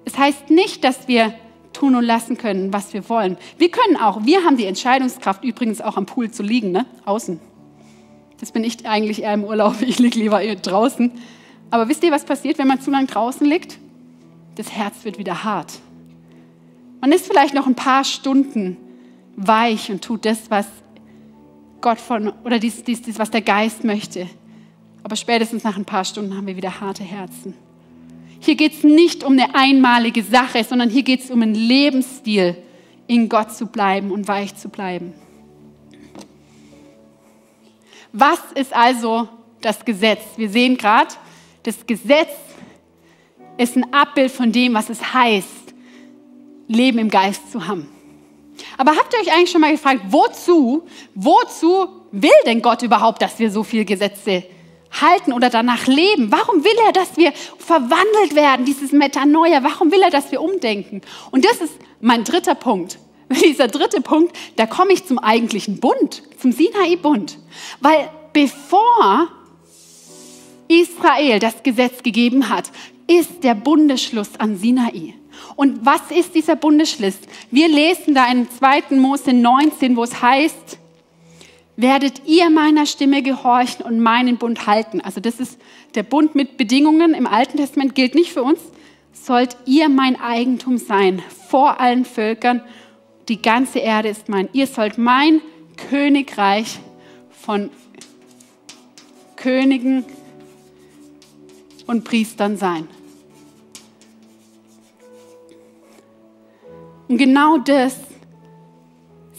Es 0.05 0.17
heißt 0.17 0.49
nicht, 0.49 0.83
dass 0.83 1.07
wir 1.07 1.33
tun 1.71 1.95
und 1.95 2.03
lassen 2.03 2.37
können, 2.37 2.73
was 2.73 2.93
wir 2.93 3.07
wollen. 3.09 3.37
Wir 3.57 3.69
können 3.69 3.97
auch, 3.97 4.25
wir 4.25 4.43
haben 4.43 4.57
die 4.57 4.65
Entscheidungskraft 4.65 5.43
übrigens 5.43 5.81
auch 5.81 5.97
am 5.97 6.05
Pool 6.05 6.31
zu 6.31 6.43
liegen, 6.43 6.71
ne? 6.71 6.85
außen. 7.05 7.39
Das 8.39 8.51
bin 8.51 8.63
ich 8.63 8.85
eigentlich 8.85 9.23
eher 9.23 9.33
im 9.33 9.43
Urlaub, 9.43 9.81
ich 9.81 9.99
liege 9.99 10.19
lieber 10.19 10.43
draußen. 10.43 11.11
Aber 11.71 11.89
wisst 11.89 12.03
ihr, 12.03 12.11
was 12.11 12.25
passiert, 12.25 12.57
wenn 12.57 12.67
man 12.67 12.81
zu 12.81 12.91
lange 12.91 13.07
draußen 13.07 13.47
liegt? 13.47 13.79
Das 14.55 14.71
Herz 14.71 15.03
wird 15.03 15.17
wieder 15.17 15.43
hart. 15.43 15.73
Man 17.03 17.11
ist 17.11 17.27
vielleicht 17.27 17.53
noch 17.53 17.67
ein 17.67 17.75
paar 17.75 18.05
Stunden 18.05 18.77
weich 19.35 19.91
und 19.91 20.01
tut 20.01 20.23
das, 20.23 20.49
was 20.49 20.65
Gott 21.81 21.99
von, 21.99 22.31
oder 22.45 22.59
dies, 22.59 22.81
dies, 22.81 23.01
dies, 23.01 23.19
was 23.19 23.29
der 23.29 23.41
Geist 23.41 23.83
möchte. 23.83 24.29
Aber 25.03 25.17
spätestens 25.17 25.65
nach 25.65 25.75
ein 25.75 25.83
paar 25.83 26.05
Stunden 26.05 26.33
haben 26.37 26.47
wir 26.47 26.55
wieder 26.55 26.79
harte 26.79 27.03
Herzen. 27.03 27.55
Hier 28.39 28.55
geht 28.55 28.71
es 28.71 28.85
nicht 28.85 29.25
um 29.25 29.33
eine 29.33 29.53
einmalige 29.53 30.23
Sache, 30.23 30.63
sondern 30.63 30.89
hier 30.89 31.03
geht 31.03 31.25
es 31.25 31.29
um 31.29 31.41
einen 31.41 31.55
Lebensstil, 31.55 32.55
in 33.07 33.27
Gott 33.27 33.51
zu 33.53 33.65
bleiben 33.65 34.09
und 34.09 34.29
weich 34.29 34.55
zu 34.55 34.69
bleiben. 34.69 35.13
Was 38.13 38.39
ist 38.55 38.73
also 38.73 39.27
das 39.59 39.83
Gesetz? 39.83 40.21
Wir 40.37 40.49
sehen 40.49 40.77
gerade, 40.77 41.13
das 41.63 41.85
Gesetz 41.85 42.31
ist 43.57 43.75
ein 43.75 43.91
Abbild 43.93 44.31
von 44.31 44.53
dem, 44.53 44.73
was 44.73 44.89
es 44.89 45.13
heißt, 45.13 45.62
Leben 46.67 46.99
im 46.99 47.09
Geist 47.09 47.51
zu 47.51 47.67
haben. 47.67 47.87
Aber 48.77 48.91
habt 48.91 49.13
ihr 49.13 49.19
euch 49.19 49.33
eigentlich 49.33 49.51
schon 49.51 49.61
mal 49.61 49.71
gefragt, 49.71 50.01
wozu, 50.09 50.83
wozu 51.15 51.87
will 52.11 52.31
denn 52.45 52.61
Gott 52.61 52.81
überhaupt, 52.81 53.21
dass 53.21 53.39
wir 53.39 53.51
so 53.51 53.63
viele 53.63 53.85
Gesetze 53.85 54.43
halten 55.01 55.33
oder 55.33 55.49
danach 55.49 55.87
leben? 55.87 56.31
Warum 56.31 56.63
will 56.63 56.77
er, 56.85 56.91
dass 56.91 57.17
wir 57.17 57.31
verwandelt 57.57 58.35
werden, 58.35 58.65
dieses 58.65 58.91
Metanoia? 58.91 59.63
Warum 59.63 59.91
will 59.91 60.01
er, 60.01 60.11
dass 60.11 60.31
wir 60.31 60.41
umdenken? 60.41 61.01
Und 61.31 61.45
das 61.45 61.61
ist 61.61 61.73
mein 61.99 62.23
dritter 62.23 62.55
Punkt. 62.55 62.99
Dieser 63.43 63.67
dritte 63.67 64.01
Punkt, 64.01 64.35
da 64.55 64.65
komme 64.65 64.93
ich 64.93 65.05
zum 65.05 65.17
eigentlichen 65.17 65.79
Bund, 65.79 66.23
zum 66.39 66.51
Sinai-Bund. 66.51 67.39
Weil 67.79 68.09
bevor 68.31 69.29
Israel 70.67 71.39
das 71.39 71.63
Gesetz 71.63 72.03
gegeben 72.03 72.49
hat, 72.49 72.71
ist 73.07 73.43
der 73.43 73.55
Bundesschluss 73.55 74.39
an 74.39 74.57
Sinai. 74.57 75.15
Und 75.55 75.85
was 75.85 76.11
ist 76.11 76.35
dieser 76.35 76.55
Bundesschluss? 76.55 77.17
Wir 77.51 77.67
lesen 77.67 78.15
da 78.15 78.31
in 78.31 78.49
2. 78.49 78.95
Mose 78.95 79.33
19, 79.33 79.95
wo 79.95 80.03
es 80.03 80.21
heißt, 80.21 80.77
werdet 81.75 82.21
ihr 82.25 82.49
meiner 82.49 82.85
Stimme 82.85 83.23
gehorchen 83.23 83.85
und 83.85 83.99
meinen 83.99 84.37
Bund 84.37 84.67
halten. 84.67 85.01
Also 85.01 85.19
das 85.19 85.39
ist 85.39 85.59
der 85.95 86.03
Bund 86.03 86.35
mit 86.35 86.57
Bedingungen 86.57 87.13
im 87.13 87.27
Alten 87.27 87.57
Testament, 87.57 87.95
gilt 87.95 88.15
nicht 88.15 88.31
für 88.31 88.43
uns. 88.43 88.59
Sollt 89.11 89.57
ihr 89.65 89.89
mein 89.89 90.19
Eigentum 90.19 90.77
sein 90.77 91.21
vor 91.47 91.79
allen 91.79 92.05
Völkern. 92.05 92.61
Die 93.29 93.41
ganze 93.41 93.79
Erde 93.79 94.09
ist 94.09 94.27
mein. 94.27 94.49
Ihr 94.53 94.67
sollt 94.67 94.97
mein 94.97 95.41
Königreich 95.89 96.79
von 97.31 97.69
Königen 99.35 100.03
und 101.87 102.03
Priestern 102.03 102.57
sein. 102.57 102.87
Und 107.13 107.19
genau 107.19 107.59
das 107.59 107.95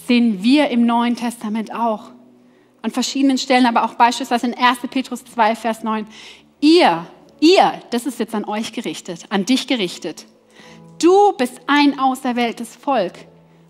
sehen 0.06 0.44
wir 0.44 0.68
im 0.68 0.86
Neuen 0.86 1.16
Testament 1.16 1.74
auch. 1.74 2.12
An 2.82 2.92
verschiedenen 2.92 3.36
Stellen, 3.36 3.66
aber 3.66 3.84
auch 3.84 3.94
beispielsweise 3.94 4.46
in 4.46 4.54
1. 4.54 4.78
Petrus 4.92 5.24
2, 5.24 5.56
Vers 5.56 5.82
9. 5.82 6.06
Ihr, 6.60 7.04
ihr, 7.40 7.72
das 7.90 8.06
ist 8.06 8.20
jetzt 8.20 8.32
an 8.32 8.44
euch 8.44 8.72
gerichtet, 8.72 9.24
an 9.28 9.44
dich 9.44 9.66
gerichtet. 9.66 10.26
Du 11.02 11.32
bist 11.32 11.62
ein 11.66 11.98
auserwähltes 11.98 12.76
Volk 12.76 13.14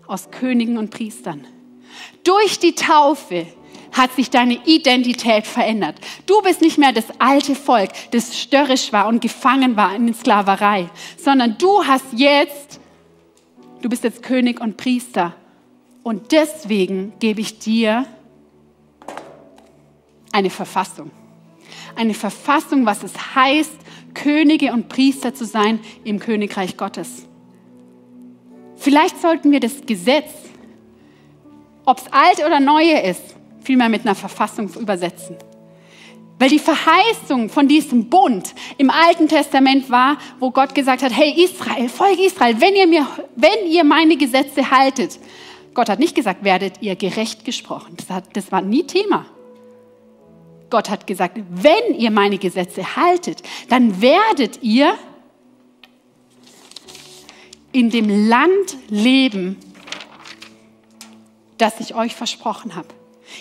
aus 0.05 0.29
Königen 0.29 0.77
und 0.77 0.91
Priestern. 0.91 1.47
Durch 2.23 2.59
die 2.59 2.75
Taufe 2.75 3.47
hat 3.91 4.13
sich 4.13 4.29
deine 4.29 4.63
Identität 4.67 5.47
verändert. 5.47 5.95
Du 6.27 6.43
bist 6.43 6.61
nicht 6.61 6.77
mehr 6.77 6.91
das 6.91 7.05
alte 7.17 7.55
Volk, 7.55 7.89
das 8.11 8.39
störrisch 8.39 8.93
war 8.93 9.07
und 9.07 9.19
gefangen 9.19 9.75
war 9.75 9.95
in 9.95 10.13
Sklaverei, 10.13 10.91
sondern 11.17 11.57
du 11.57 11.83
hast 11.83 12.05
jetzt, 12.13 12.79
du 13.81 13.89
bist 13.89 14.03
jetzt 14.03 14.23
König 14.23 14.61
und 14.61 14.77
Priester. 14.77 15.35
Und 16.03 16.31
deswegen 16.31 17.13
gebe 17.19 17.41
ich 17.41 17.59
dir 17.59 18.05
eine 20.31 20.49
Verfassung. 20.49 21.11
Eine 21.95 22.13
Verfassung, 22.13 22.85
was 22.85 23.03
es 23.03 23.35
heißt, 23.35 23.73
Könige 24.13 24.73
und 24.73 24.89
Priester 24.89 25.33
zu 25.33 25.45
sein 25.45 25.79
im 26.03 26.19
Königreich 26.19 26.77
Gottes. 26.77 27.25
Vielleicht 28.75 29.21
sollten 29.21 29.51
wir 29.51 29.59
das 29.59 29.85
Gesetz, 29.85 30.29
ob 31.85 31.99
es 31.99 32.11
alt 32.11 32.45
oder 32.45 32.59
neue 32.59 32.99
ist, 32.99 33.35
vielmehr 33.61 33.89
mit 33.89 34.01
einer 34.01 34.15
Verfassung 34.15 34.69
übersetzen. 34.73 35.37
Weil 36.37 36.49
die 36.49 36.59
Verheißung 36.59 37.49
von 37.49 37.67
diesem 37.67 38.09
Bund 38.09 38.53
im 38.77 38.89
Alten 38.89 39.27
Testament 39.27 39.89
war, 39.89 40.17
wo 40.39 40.51
Gott 40.51 40.75
gesagt 40.75 41.01
hat, 41.01 41.15
hey 41.15 41.31
Israel, 41.43 41.87
Volk 41.87 42.19
Israel, 42.19 42.59
wenn 42.59 42.75
ihr, 42.75 42.87
mir, 42.87 43.07
wenn 43.35 43.67
ihr 43.67 43.85
meine 43.85 44.17
Gesetze 44.17 44.69
haltet, 44.69 45.19
Gott 45.73 45.89
hat 45.89 45.99
nicht 45.99 46.15
gesagt, 46.15 46.43
werdet 46.43 46.81
ihr 46.81 46.95
gerecht 46.95 47.45
gesprochen. 47.45 47.95
Das, 47.97 48.09
hat, 48.09 48.35
das 48.35 48.51
war 48.51 48.61
nie 48.61 48.83
Thema. 48.83 49.25
Gott 50.69 50.89
hat 50.89 51.07
gesagt, 51.07 51.39
wenn 51.49 51.95
ihr 51.95 52.11
meine 52.11 52.37
Gesetze 52.37 52.95
haltet, 52.95 53.43
dann 53.69 54.01
werdet 54.01 54.61
ihr 54.61 54.97
in 57.71 57.89
dem 57.89 58.27
Land 58.27 58.77
leben, 58.89 59.57
das 61.57 61.79
ich 61.79 61.93
euch 61.95 62.15
versprochen 62.15 62.75
habe. 62.75 62.87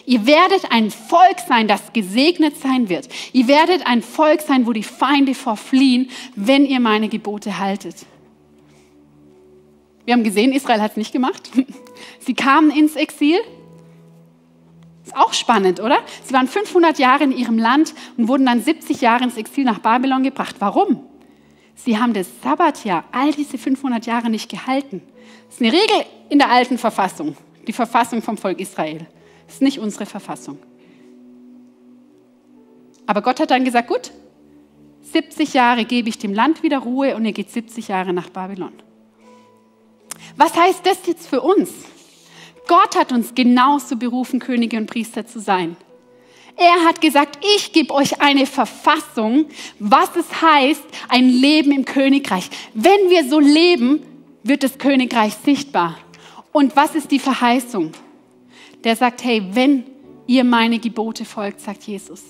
Ihr 0.07 0.27
werdet 0.27 0.71
ein 0.71 0.91
Volk 0.91 1.41
sein, 1.47 1.69
das 1.69 1.93
gesegnet 1.93 2.57
sein 2.61 2.89
wird. 2.89 3.09
Ihr 3.33 3.49
werdet 3.49 3.87
ein 3.87 4.03
Volk 4.03 4.41
sein, 4.41 4.67
wo 4.67 4.73
die 4.73 4.83
Feinde 4.83 5.35
vorfliehen, 5.35 6.11
wenn 6.35 6.67
ihr 6.67 6.81
meine 6.81 7.09
Gebote 7.09 7.59
haltet. 7.59 7.97
Wir 10.05 10.15
haben 10.15 10.25
gesehen, 10.25 10.53
Israel 10.53 10.81
hat 10.81 10.93
es 10.93 10.97
nicht 10.97 11.13
gemacht. 11.13 11.51
Sie 12.19 12.35
kamen 12.35 12.71
ins 12.71 12.97
Exil. 12.97 13.39
Ist 15.05 15.17
auch 15.17 15.33
spannend, 15.33 15.81
oder? 15.81 15.99
Sie 16.25 16.33
waren 16.33 16.49
500 16.49 16.99
Jahre 16.99 17.25
in 17.25 17.33
ihrem 17.33 17.59
Land 17.59 17.95
und 18.17 18.29
wurden 18.29 18.47
dann 18.47 18.63
70 18.63 19.01
Jahre 19.01 19.25
ins 19.25 19.37
Exil 19.37 19.65
nach 19.65 19.79
Babylon 19.79 20.23
gebracht. 20.23 20.57
Warum? 20.59 21.01
Sie 21.75 21.99
haben 21.99 22.13
das 22.15 22.29
Sabbatjahr 22.43 23.05
all 23.13 23.33
diese 23.33 23.59
500 23.59 24.07
Jahre 24.07 24.31
nicht 24.31 24.51
gehalten. 24.51 25.03
Das 25.47 25.57
ist 25.57 25.63
eine 25.63 25.73
Regel 25.73 26.07
in 26.31 26.39
der 26.39 26.51
alten 26.51 26.79
Verfassung, 26.79 27.37
die 27.67 27.73
Verfassung 27.73 28.23
vom 28.23 28.39
Volk 28.39 28.61
Israel. 28.61 29.07
Ist 29.55 29.63
nicht 29.63 29.79
unsere 29.79 30.05
Verfassung. 30.05 30.59
Aber 33.07 33.23
Gott 33.23 33.39
hat 33.39 33.53
dann 33.53 33.65
gesagt, 33.65 33.87
gut, 33.87 34.11
70 35.13 35.55
Jahre 35.55 35.85
gebe 35.85 36.09
ich 36.09 36.19
dem 36.19 36.35
Land 36.35 36.65
wieder 36.65 36.79
Ruhe 36.79 37.15
und 37.15 37.25
ihr 37.25 37.31
geht 37.31 37.53
70 37.53 37.87
Jahre 37.87 38.13
nach 38.13 38.31
Babylon. 38.31 38.73
Was 40.37 40.57
heißt 40.57 40.85
das 40.85 41.07
jetzt 41.07 41.29
für 41.29 41.41
uns? 41.41 41.71
Gott 42.67 42.99
hat 42.99 43.13
uns 43.13 43.37
genauso 43.37 43.95
berufen, 43.95 44.41
Könige 44.41 44.77
und 44.77 44.91
Priester 44.91 45.25
zu 45.25 45.39
sein. 45.39 45.77
Er 46.57 46.85
hat 46.85 47.01
gesagt, 47.01 47.39
ich 47.57 47.73
gebe 47.73 47.95
euch 47.95 48.21
eine 48.21 48.47
Verfassung, 48.47 49.47
was 49.79 50.17
es 50.17 50.43
heißt, 50.43 50.85
ein 51.11 51.29
Leben 51.29 51.71
im 51.71 51.85
Königreich. 51.85 52.51
Wenn 52.75 53.09
wir 53.09 53.29
so 53.29 53.39
leben, 53.39 54.05
wird 54.43 54.65
das 54.65 54.79
Königreich 54.79 55.35
sichtbar. 55.45 55.97
Und 56.51 56.75
was 56.75 56.97
ist 56.97 57.13
die 57.13 57.21
Verheißung? 57.21 57.93
Der 58.85 58.97
sagt, 58.97 59.25
hey, 59.25 59.43
wenn 59.53 59.85
ihr 60.27 60.45
meine 60.45 60.79
Gebote 60.79 61.25
folgt, 61.25 61.61
sagt 61.61 61.85
Jesus. 61.85 62.23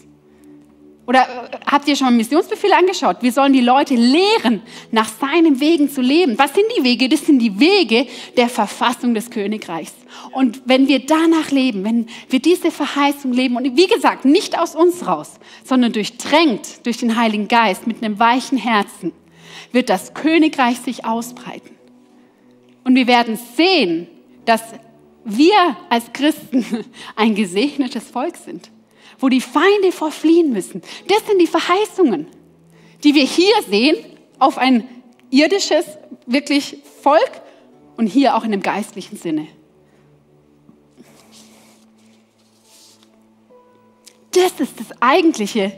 Oder 1.07 1.21
äh, 1.21 1.59
habt 1.67 1.87
ihr 1.87 1.97
schon 1.97 2.09
einen 2.09 2.17
Missionsbefehl 2.17 2.73
angeschaut? 2.73 3.19
Wir 3.21 3.33
sollen 3.33 3.53
die 3.53 3.61
Leute 3.61 3.95
lehren, 3.95 4.63
nach 4.91 5.09
seinen 5.09 5.61
Wegen 5.61 5.91
zu 5.91 6.01
leben. 6.01 6.39
Was 6.39 6.55
sind 6.55 6.65
die 6.79 6.85
Wege? 6.85 7.09
Das 7.09 7.27
sind 7.27 7.41
die 7.41 7.61
Wege 7.61 8.07
der 8.37 8.49
Verfassung 8.49 9.15
des 9.15 9.31
Königreichs. 9.31 9.93
Und 10.33 10.63
wenn 10.65 10.89
wir 10.89 11.01
danach 11.01 11.51
leben, 11.51 11.85
wenn 11.85 12.07
wir 12.31 12.41
diese 12.41 12.71
Verheißung 12.71 13.33
leben, 13.33 13.57
und 13.57 13.77
wie 13.77 13.87
gesagt, 13.87 14.25
nicht 14.25 14.59
aus 14.59 14.75
uns 14.75 15.07
raus, 15.07 15.33
sondern 15.63 15.93
durchdrängt 15.93 16.87
durch 16.87 16.97
den 16.97 17.17
Heiligen 17.17 17.49
Geist 17.49 17.87
mit 17.87 18.03
einem 18.03 18.19
weichen 18.19 18.57
Herzen, 18.57 19.13
wird 19.73 19.91
das 19.91 20.15
Königreich 20.15 20.79
sich 20.79 21.05
ausbreiten. 21.05 21.71
Und 22.85 22.95
wir 22.95 23.07
werden 23.07 23.39
sehen, 23.57 24.07
dass 24.45 24.63
wir 25.25 25.77
als 25.89 26.13
Christen 26.13 26.85
ein 27.17 27.35
gesegnetes 27.35 28.05
Volk 28.11 28.37
sind, 28.37 28.71
wo 29.19 29.29
die 29.29 29.41
Feinde 29.41 29.93
vorfliehen 29.93 30.53
müssen. 30.53 30.83
Das 31.09 31.27
sind 31.27 31.41
die 31.41 31.47
Verheißungen, 31.47 32.27
die 33.03 33.15
wir 33.15 33.25
hier 33.25 33.55
sehen 33.69 33.97
auf 34.39 34.59
ein 34.59 34.89
irdisches, 35.31 35.85
wirklich 36.27 36.79
Volk 37.03 37.43
und 37.97 38.07
hier 38.07 38.37
auch 38.37 38.45
in 38.45 38.53
einem 38.53 38.63
geistlichen 38.63 39.17
Sinne. 39.17 39.47
Das 44.33 44.59
ist 44.59 44.81
das 44.81 45.01
eigentliche, 45.01 45.73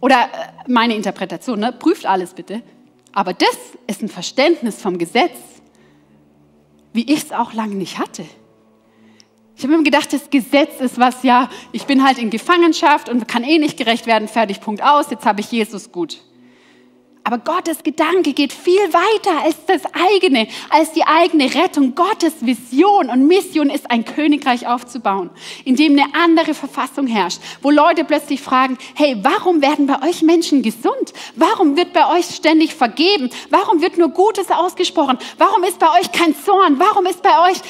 oder 0.00 0.24
äh, 0.24 0.70
meine 0.70 0.96
Interpretation, 0.96 1.60
ne? 1.60 1.72
prüft 1.72 2.06
alles 2.06 2.34
bitte, 2.34 2.62
aber 3.12 3.34
das 3.34 3.56
ist 3.86 4.02
ein 4.02 4.08
Verständnis 4.08 4.80
vom 4.80 4.98
Gesetz, 4.98 5.38
wie 6.92 7.04
ich 7.04 7.24
es 7.24 7.32
auch 7.32 7.52
lange 7.52 7.76
nicht 7.76 7.98
hatte. 7.98 8.24
Ich 9.60 9.64
habe 9.64 9.76
mir 9.76 9.82
gedacht, 9.82 10.10
das 10.10 10.30
Gesetz 10.30 10.80
ist 10.80 10.98
was, 10.98 11.22
ja, 11.22 11.50
ich 11.70 11.84
bin 11.84 12.02
halt 12.02 12.16
in 12.16 12.30
Gefangenschaft 12.30 13.10
und 13.10 13.28
kann 13.28 13.44
eh 13.44 13.58
nicht 13.58 13.76
gerecht 13.76 14.06
werden, 14.06 14.26
fertig, 14.26 14.62
Punkt 14.62 14.82
aus, 14.82 15.10
jetzt 15.10 15.26
habe 15.26 15.42
ich 15.42 15.52
Jesus 15.52 15.92
gut. 15.92 16.22
Aber 17.24 17.36
Gottes 17.36 17.82
Gedanke 17.82 18.32
geht 18.32 18.54
viel 18.54 18.80
weiter 18.90 19.44
als 19.44 19.56
das 19.66 19.82
eigene, 19.92 20.48
als 20.70 20.92
die 20.92 21.04
eigene 21.04 21.54
Rettung. 21.54 21.94
Gottes 21.94 22.32
Vision 22.40 23.10
und 23.10 23.26
Mission 23.26 23.68
ist, 23.68 23.90
ein 23.90 24.06
Königreich 24.06 24.66
aufzubauen, 24.66 25.28
in 25.66 25.76
dem 25.76 25.92
eine 25.92 26.06
andere 26.14 26.54
Verfassung 26.54 27.06
herrscht, 27.06 27.42
wo 27.60 27.70
Leute 27.70 28.04
plötzlich 28.04 28.40
fragen, 28.40 28.78
hey, 28.94 29.18
warum 29.22 29.60
werden 29.60 29.86
bei 29.86 30.08
euch 30.08 30.22
Menschen 30.22 30.62
gesund? 30.62 31.12
Warum 31.36 31.76
wird 31.76 31.92
bei 31.92 32.10
euch 32.16 32.24
ständig 32.34 32.74
vergeben? 32.74 33.28
Warum 33.50 33.82
wird 33.82 33.98
nur 33.98 34.08
Gutes 34.08 34.50
ausgesprochen? 34.50 35.18
Warum 35.36 35.64
ist 35.64 35.78
bei 35.78 35.90
euch 36.00 36.10
kein 36.12 36.34
Zorn? 36.34 36.78
Warum 36.78 37.04
ist 37.04 37.22
bei 37.22 37.50
euch 37.50 37.60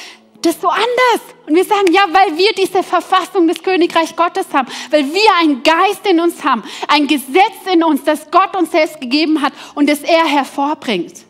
das 0.41 0.55
ist 0.55 0.61
so 0.61 0.69
anders. 0.69 1.21
Und 1.47 1.55
wir 1.55 1.63
sagen, 1.63 1.91
ja, 1.91 2.01
weil 2.11 2.37
wir 2.37 2.51
diese 2.53 2.83
Verfassung 2.83 3.47
des 3.47 3.61
Königreich 3.61 4.15
Gottes 4.15 4.47
haben, 4.53 4.67
weil 4.89 5.05
wir 5.13 5.35
einen 5.39 5.61
Geist 5.63 6.05
in 6.09 6.19
uns 6.19 6.43
haben, 6.43 6.63
ein 6.87 7.07
Gesetz 7.07 7.71
in 7.71 7.83
uns, 7.83 8.03
das 8.03 8.31
Gott 8.31 8.55
uns 8.55 8.71
selbst 8.71 8.99
gegeben 8.99 9.41
hat 9.41 9.53
und 9.75 9.87
das 9.87 10.01
er 10.01 10.25
hervorbringt. 10.25 11.25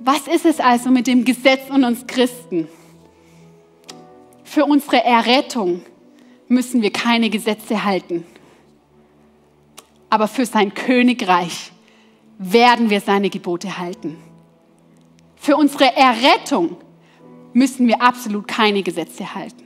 Was 0.00 0.28
ist 0.28 0.46
es 0.46 0.60
also 0.60 0.90
mit 0.90 1.06
dem 1.06 1.24
Gesetz 1.24 1.68
und 1.68 1.84
uns 1.84 2.06
Christen? 2.06 2.68
Für 4.44 4.64
unsere 4.64 5.02
Errettung 5.02 5.82
müssen 6.46 6.80
wir 6.82 6.92
keine 6.92 7.28
Gesetze 7.28 7.84
halten. 7.84 8.24
Aber 10.10 10.28
für 10.28 10.46
sein 10.46 10.74
Königreich 10.74 11.72
werden 12.38 12.90
wir 12.90 13.00
seine 13.00 13.30
Gebote 13.30 13.78
halten. 13.78 14.16
Für 15.36 15.56
unsere 15.56 15.96
Errettung 15.96 16.76
müssen 17.56 17.88
wir 17.88 18.02
absolut 18.02 18.46
keine 18.46 18.82
Gesetze 18.82 19.34
halten. 19.34 19.64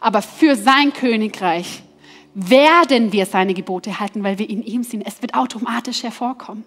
Aber 0.00 0.22
für 0.22 0.54
sein 0.54 0.92
Königreich 0.92 1.82
werden 2.32 3.12
wir 3.12 3.26
seine 3.26 3.54
Gebote 3.54 3.98
halten, 3.98 4.22
weil 4.22 4.38
wir 4.38 4.48
in 4.48 4.62
ihm 4.62 4.84
sind. 4.84 5.02
Es 5.02 5.20
wird 5.20 5.34
automatisch 5.34 6.04
hervorkommen. 6.04 6.64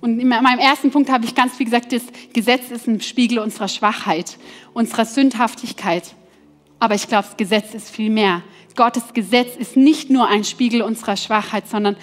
Und 0.00 0.18
in 0.20 0.28
meinem 0.28 0.58
ersten 0.58 0.90
Punkt 0.90 1.10
habe 1.10 1.26
ich 1.26 1.34
ganz 1.34 1.56
viel 1.56 1.66
gesagt, 1.66 1.92
das 1.92 2.04
Gesetz 2.32 2.70
ist 2.70 2.86
ein 2.86 3.02
Spiegel 3.02 3.40
unserer 3.40 3.68
Schwachheit, 3.68 4.38
unserer 4.72 5.04
Sündhaftigkeit. 5.04 6.14
Aber 6.78 6.94
ich 6.94 7.08
glaube, 7.08 7.26
das 7.26 7.36
Gesetz 7.36 7.74
ist 7.74 7.90
viel 7.90 8.08
mehr. 8.08 8.42
Gottes 8.74 9.12
Gesetz 9.12 9.54
ist 9.56 9.76
nicht 9.76 10.08
nur 10.08 10.28
ein 10.28 10.44
Spiegel 10.44 10.80
unserer 10.80 11.16
Schwachheit, 11.16 11.68
sondern 11.68 11.96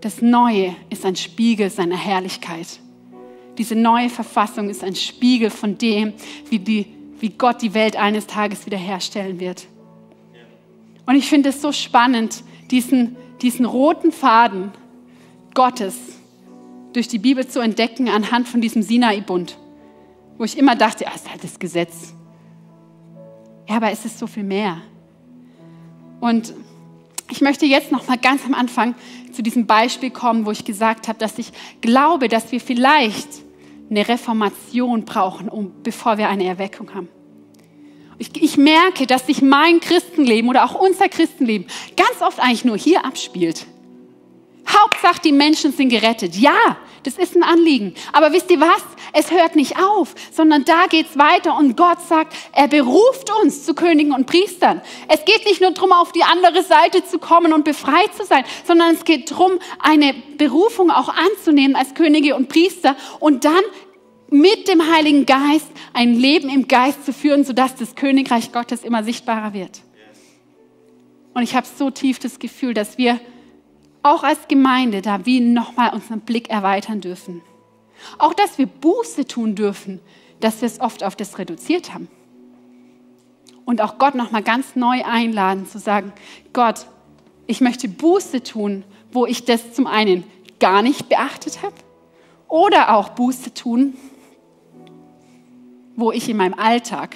das 0.00 0.22
Neue 0.22 0.74
ist 0.88 1.04
ein 1.04 1.16
Spiegel 1.16 1.68
seiner 1.68 1.98
Herrlichkeit. 1.98 2.80
Diese 3.60 3.74
neue 3.74 4.08
Verfassung 4.08 4.70
ist 4.70 4.82
ein 4.82 4.96
Spiegel 4.96 5.50
von 5.50 5.76
dem, 5.76 6.14
wie, 6.48 6.58
die, 6.58 6.86
wie 7.18 7.28
Gott 7.28 7.60
die 7.60 7.74
Welt 7.74 7.94
eines 7.94 8.26
Tages 8.26 8.64
wiederherstellen 8.64 9.38
wird. 9.38 9.66
Und 11.04 11.14
ich 11.14 11.28
finde 11.28 11.50
es 11.50 11.60
so 11.60 11.70
spannend, 11.70 12.42
diesen, 12.70 13.16
diesen 13.42 13.66
roten 13.66 14.12
Faden 14.12 14.72
Gottes 15.52 15.94
durch 16.94 17.06
die 17.06 17.18
Bibel 17.18 17.46
zu 17.46 17.60
entdecken 17.60 18.08
anhand 18.08 18.48
von 18.48 18.62
diesem 18.62 18.80
Sinai-Bund, 18.80 19.58
wo 20.38 20.44
ich 20.44 20.56
immer 20.56 20.74
dachte, 20.74 21.04
ja, 21.04 21.10
ist 21.10 21.30
halt 21.30 21.44
das 21.44 21.58
Gesetz. 21.58 22.14
Ja, 23.68 23.76
aber 23.76 23.90
es 23.90 24.06
ist 24.06 24.18
so 24.18 24.26
viel 24.26 24.44
mehr. 24.44 24.78
Und 26.22 26.54
ich 27.30 27.42
möchte 27.42 27.66
jetzt 27.66 27.92
noch 27.92 28.08
mal 28.08 28.16
ganz 28.16 28.42
am 28.46 28.54
Anfang 28.54 28.94
zu 29.32 29.42
diesem 29.42 29.66
Beispiel 29.66 30.08
kommen, 30.08 30.46
wo 30.46 30.50
ich 30.50 30.64
gesagt 30.64 31.08
habe, 31.08 31.18
dass 31.18 31.38
ich 31.38 31.52
glaube, 31.82 32.28
dass 32.28 32.52
wir 32.52 32.60
vielleicht 32.62 33.49
eine 33.90 34.08
Reformation 34.08 35.04
brauchen, 35.04 35.48
um, 35.48 35.82
bevor 35.82 36.16
wir 36.16 36.28
eine 36.28 36.44
Erweckung 36.44 36.94
haben. 36.94 37.08
Ich, 38.18 38.30
ich 38.40 38.56
merke, 38.56 39.06
dass 39.06 39.26
sich 39.26 39.42
mein 39.42 39.80
Christenleben 39.80 40.48
oder 40.48 40.64
auch 40.64 40.74
unser 40.74 41.08
Christenleben 41.08 41.66
ganz 41.96 42.22
oft 42.22 42.38
eigentlich 42.38 42.64
nur 42.64 42.76
hier 42.76 43.04
abspielt. 43.04 43.66
Hauptsache, 44.68 45.20
die 45.24 45.32
Menschen 45.32 45.72
sind 45.72 45.88
gerettet. 45.88 46.36
Ja, 46.36 46.76
das 47.02 47.16
ist 47.16 47.34
ein 47.34 47.42
Anliegen. 47.42 47.94
Aber 48.12 48.32
wisst 48.32 48.50
ihr 48.50 48.60
was? 48.60 48.82
Es 49.12 49.30
hört 49.30 49.56
nicht 49.56 49.78
auf, 49.78 50.14
sondern 50.32 50.64
da 50.64 50.86
geht's 50.88 51.18
weiter 51.18 51.56
und 51.56 51.76
Gott 51.76 52.00
sagt, 52.02 52.34
er 52.52 52.68
beruft 52.68 53.30
uns 53.42 53.64
zu 53.64 53.74
Königen 53.74 54.12
und 54.12 54.26
Priestern. 54.26 54.82
Es 55.08 55.24
geht 55.24 55.44
nicht 55.46 55.60
nur 55.60 55.72
darum, 55.72 55.92
auf 55.92 56.12
die 56.12 56.22
andere 56.22 56.62
Seite 56.62 57.04
zu 57.04 57.18
kommen 57.18 57.52
und 57.52 57.64
befreit 57.64 58.14
zu 58.14 58.24
sein, 58.24 58.44
sondern 58.64 58.94
es 58.94 59.04
geht 59.04 59.30
darum, 59.30 59.52
eine 59.78 60.14
Berufung 60.36 60.90
auch 60.90 61.08
anzunehmen 61.08 61.74
als 61.74 61.94
Könige 61.94 62.36
und 62.36 62.48
Priester 62.48 62.96
und 63.18 63.44
dann 63.44 63.62
mit 64.30 64.68
dem 64.68 64.92
Heiligen 64.92 65.26
Geist 65.26 65.66
ein 65.92 66.14
Leben 66.14 66.48
im 66.48 66.68
Geist 66.68 67.04
zu 67.04 67.12
führen, 67.12 67.44
sodass 67.44 67.74
das 67.74 67.96
Königreich 67.96 68.52
Gottes 68.52 68.84
immer 68.84 69.02
sichtbarer 69.02 69.54
wird. 69.54 69.80
Und 71.34 71.42
ich 71.42 71.54
habe 71.54 71.66
so 71.66 71.90
tief 71.90 72.18
das 72.18 72.38
Gefühl, 72.38 72.74
dass 72.74 72.98
wir 72.98 73.20
auch 74.02 74.22
als 74.22 74.48
Gemeinde 74.48 75.02
da 75.02 75.26
wie 75.26 75.40
nochmal 75.40 75.92
unseren 75.92 76.20
Blick 76.20 76.50
erweitern 76.50 77.00
dürfen. 77.00 77.42
Auch, 78.18 78.32
dass 78.32 78.58
wir 78.58 78.66
Buße 78.66 79.26
tun 79.26 79.54
dürfen, 79.54 80.00
dass 80.40 80.62
wir 80.62 80.66
es 80.66 80.80
oft 80.80 81.04
auf 81.04 81.16
das 81.16 81.38
reduziert 81.38 81.92
haben. 81.92 82.08
Und 83.64 83.80
auch 83.82 83.98
Gott 83.98 84.14
nochmal 84.14 84.42
ganz 84.42 84.74
neu 84.74 85.04
einladen, 85.04 85.66
zu 85.66 85.78
sagen, 85.78 86.12
Gott, 86.52 86.86
ich 87.46 87.60
möchte 87.60 87.88
Buße 87.88 88.42
tun, 88.42 88.84
wo 89.12 89.26
ich 89.26 89.44
das 89.44 89.74
zum 89.74 89.86
einen 89.86 90.24
gar 90.58 90.82
nicht 90.82 91.08
beachtet 91.08 91.62
habe, 91.62 91.74
oder 92.48 92.94
auch 92.94 93.10
Buße 93.10 93.54
tun, 93.54 93.94
wo 95.94 96.10
ich 96.10 96.28
in 96.28 96.36
meinem 96.36 96.54
Alltag, 96.54 97.14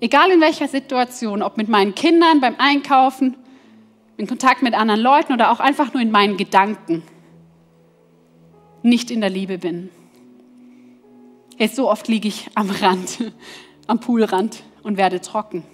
egal 0.00 0.30
in 0.30 0.40
welcher 0.40 0.68
Situation, 0.68 1.42
ob 1.42 1.56
mit 1.56 1.68
meinen 1.68 1.94
Kindern 1.94 2.40
beim 2.40 2.56
Einkaufen, 2.58 3.36
in 4.16 4.26
Kontakt 4.26 4.62
mit 4.62 4.74
anderen 4.74 5.00
Leuten 5.00 5.32
oder 5.32 5.50
auch 5.50 5.60
einfach 5.60 5.92
nur 5.92 6.02
in 6.02 6.10
meinen 6.10 6.36
Gedanken, 6.36 7.02
nicht 8.82 9.10
in 9.10 9.20
der 9.20 9.30
Liebe 9.30 9.58
bin. 9.58 9.90
Hey, 11.56 11.68
so 11.68 11.90
oft 11.90 12.08
liege 12.08 12.28
ich 12.28 12.48
am 12.54 12.70
Rand, 12.70 13.32
am 13.86 14.00
Poolrand 14.00 14.62
und 14.82 14.96
werde 14.96 15.20
trocken. 15.20 15.64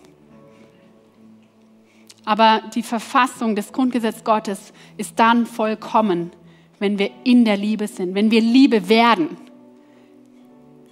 Aber 2.25 2.63
die 2.75 2.83
Verfassung 2.83 3.57
des 3.57 3.73
Grundgesetzes 3.73 4.23
Gottes 4.23 4.73
ist 4.97 5.19
dann 5.19 5.45
vollkommen, 5.45 6.31
wenn 6.79 6.99
wir 6.99 7.11
in 7.25 7.45
der 7.45 7.57
Liebe 7.57 7.89
sind, 7.89 8.15
wenn 8.15 8.31
wir 8.31 8.41
Liebe 8.41 8.89
werden, 8.89 9.37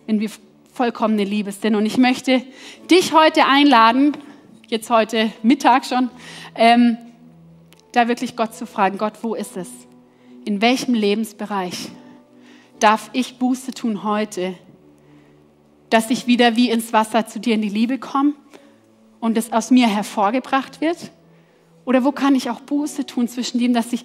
wenn 0.07 0.19
wir 0.19 0.31
vollkommene 0.73 1.25
Liebe 1.25 1.53
sind. 1.53 1.77
Und 1.77 1.87
ich 1.87 1.99
möchte 1.99 2.43
dich 2.91 3.13
heute 3.13 3.47
einladen, 3.47 4.17
jetzt 4.69 4.91
heute 4.91 5.31
Mittag 5.43 5.85
schon, 5.85 6.11
ähm, 6.55 6.97
da 7.93 8.09
wirklich 8.09 8.37
Gott 8.37 8.55
zu 8.55 8.67
fragen, 8.67 8.99
Gott, 8.99 9.15
wo 9.23 9.35
ist 9.35 9.57
es? 9.57 9.69
In 10.45 10.61
welchem 10.61 10.95
Lebensbereich 10.95 11.91
darf 12.79 13.11
ich 13.13 13.39
Buße 13.39 13.73
tun 13.73 14.05
heute, 14.05 14.55
dass 15.91 16.11
ich 16.11 16.27
wieder 16.27 16.57
wie 16.57 16.71
ins 16.71 16.93
Wasser 16.93 17.27
zu 17.27 17.41
dir 17.41 17.55
in 17.55 17.63
die 17.63 17.69
Liebe 17.69 17.99
komme 17.99 18.35
und 19.19 19.37
es 19.37 19.53
aus 19.53 19.71
mir 19.71 19.89
hervorgebracht 19.89 20.81
wird? 20.81 21.11
Oder 21.85 22.05
wo 22.05 22.13
kann 22.13 22.35
ich 22.35 22.51
auch 22.51 22.61
Buße 22.61 23.07
tun 23.07 23.29
zwischen 23.29 23.59
dem, 23.59 23.75
dass 23.75 23.93
ich, 23.93 24.05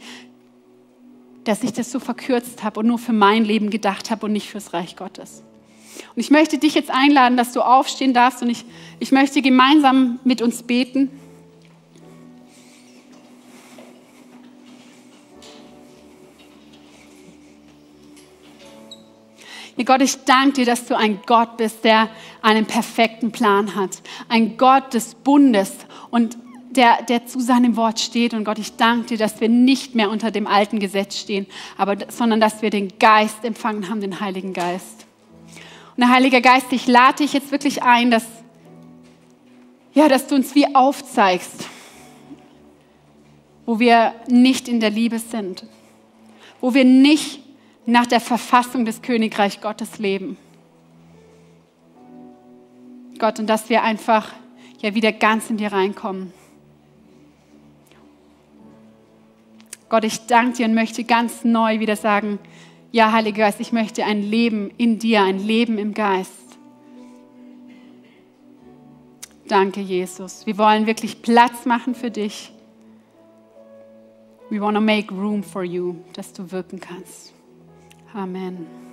dass 1.44 1.64
ich 1.64 1.74
das 1.74 1.92
so 1.92 2.00
verkürzt 2.00 2.64
habe 2.64 2.80
und 2.80 2.88
nur 2.88 2.98
für 2.98 3.14
mein 3.14 3.46
Leben 3.46 3.70
gedacht 3.70 4.10
habe 4.10 4.26
und 4.26 4.34
nicht 4.34 4.50
fürs 4.50 4.74
Reich 4.74 4.96
Gottes? 4.96 5.44
Und 6.16 6.20
ich 6.20 6.32
möchte 6.32 6.58
dich 6.58 6.74
jetzt 6.74 6.92
einladen, 6.92 7.38
dass 7.38 7.54
du 7.54 7.62
aufstehen 7.62 8.14
darfst 8.14 8.42
und 8.42 8.50
ich, 8.50 8.66
ich 9.00 9.12
möchte 9.12 9.42
gemeinsam 9.42 10.20
mit 10.24 10.42
uns 10.42 10.64
beten. 10.64 11.10
Ja, 19.78 19.84
Gott, 19.84 20.02
ich 20.02 20.24
danke 20.24 20.54
dir, 20.54 20.66
dass 20.66 20.86
du 20.86 20.96
ein 20.96 21.20
Gott 21.26 21.58
bist, 21.58 21.84
der 21.84 22.10
einen 22.42 22.66
perfekten 22.66 23.32
Plan 23.32 23.76
hat. 23.76 24.02
Ein 24.30 24.58
Gott 24.58 24.94
des 24.94 25.16
Bundes 25.16 25.74
und 26.12 26.38
der, 26.70 27.04
der 27.04 27.26
zu 27.26 27.40
seinem 27.42 27.76
Wort 27.76 28.00
steht. 28.00 28.34
Und 28.34 28.46
Gott, 28.46 28.58
ich 28.58 28.78
danke 28.78 29.08
dir, 29.08 29.18
dass 29.18 29.42
wir 29.42 29.50
nicht 29.50 29.94
mehr 29.94 30.10
unter 30.10 30.32
dem 30.32 30.48
alten 30.48 30.80
Gesetz 30.80 31.18
stehen, 31.18 31.46
aber, 31.78 31.98
sondern 32.10 32.40
dass 32.40 32.62
wir 32.62 32.70
den 32.70 32.98
Geist 33.00 33.44
empfangen 33.44 33.90
haben, 33.90 34.00
den 34.00 34.20
Heiligen 34.22 34.54
Geist. 34.54 35.06
Und 35.98 36.02
der 36.02 36.10
Heilige 36.10 36.42
Geist, 36.42 36.68
ich 36.72 36.88
lade 36.88 37.24
dich 37.24 37.34
jetzt 37.34 37.52
wirklich 37.52 37.84
ein, 37.84 38.12
dass, 38.12 38.26
ja, 39.94 40.08
dass 40.08 40.28
du 40.28 40.36
uns 40.36 40.56
wie 40.56 40.74
aufzeigst, 40.74 41.68
wo 43.66 43.80
wir 43.80 44.14
nicht 44.28 44.68
in 44.68 44.80
der 44.80 44.90
Liebe 44.90 45.20
sind, 45.20 45.66
wo 46.62 46.74
wir 46.74 46.86
nicht 46.86 47.45
nach 47.86 48.06
der 48.06 48.20
Verfassung 48.20 48.86
des 48.86 49.02
Königreich 49.02 49.62
Gottes 49.62 50.00
leben. 50.00 50.38
Gott, 53.20 53.40
und 53.40 53.48
dass 53.48 53.70
wir 53.70 53.84
einfach 53.84 54.34
ja 54.82 54.94
wieder 54.94 55.12
ganz 55.12 55.50
in 55.50 55.58
dir 55.58 55.72
reinkommen. 55.72 56.34
Gott, 59.88 60.04
ich 60.04 60.26
danke 60.26 60.58
dir 60.58 60.66
und 60.66 60.74
möchte 60.74 61.04
ganz 61.04 61.44
neu 61.44 61.80
wieder 61.80 61.96
sagen, 61.96 62.40
ja, 62.92 63.12
Heiliger 63.12 63.40
Geist, 63.40 63.60
ich 63.60 63.72
möchte 63.72 64.04
ein 64.04 64.22
Leben 64.22 64.72
in 64.78 65.00
dir, 65.00 65.22
ein 65.22 65.40
Leben 65.40 65.78
im 65.78 65.94
Geist. 65.94 66.32
Danke, 69.48 69.80
Jesus. 69.80 70.46
Wir 70.46 70.58
wollen 70.58 70.88
wirklich 70.88 71.22
Platz 71.22 71.66
machen 71.66 71.94
für 71.94 72.10
dich. 72.10 72.52
We 74.50 74.60
want 74.60 74.76
to 74.76 74.82
make 74.82 75.14
room 75.14 75.44
for 75.44 75.64
you, 75.64 75.96
dass 76.14 76.34
du 76.34 76.52
wirken 76.52 76.80
kannst. 76.80 77.35
Amen. 78.16 78.85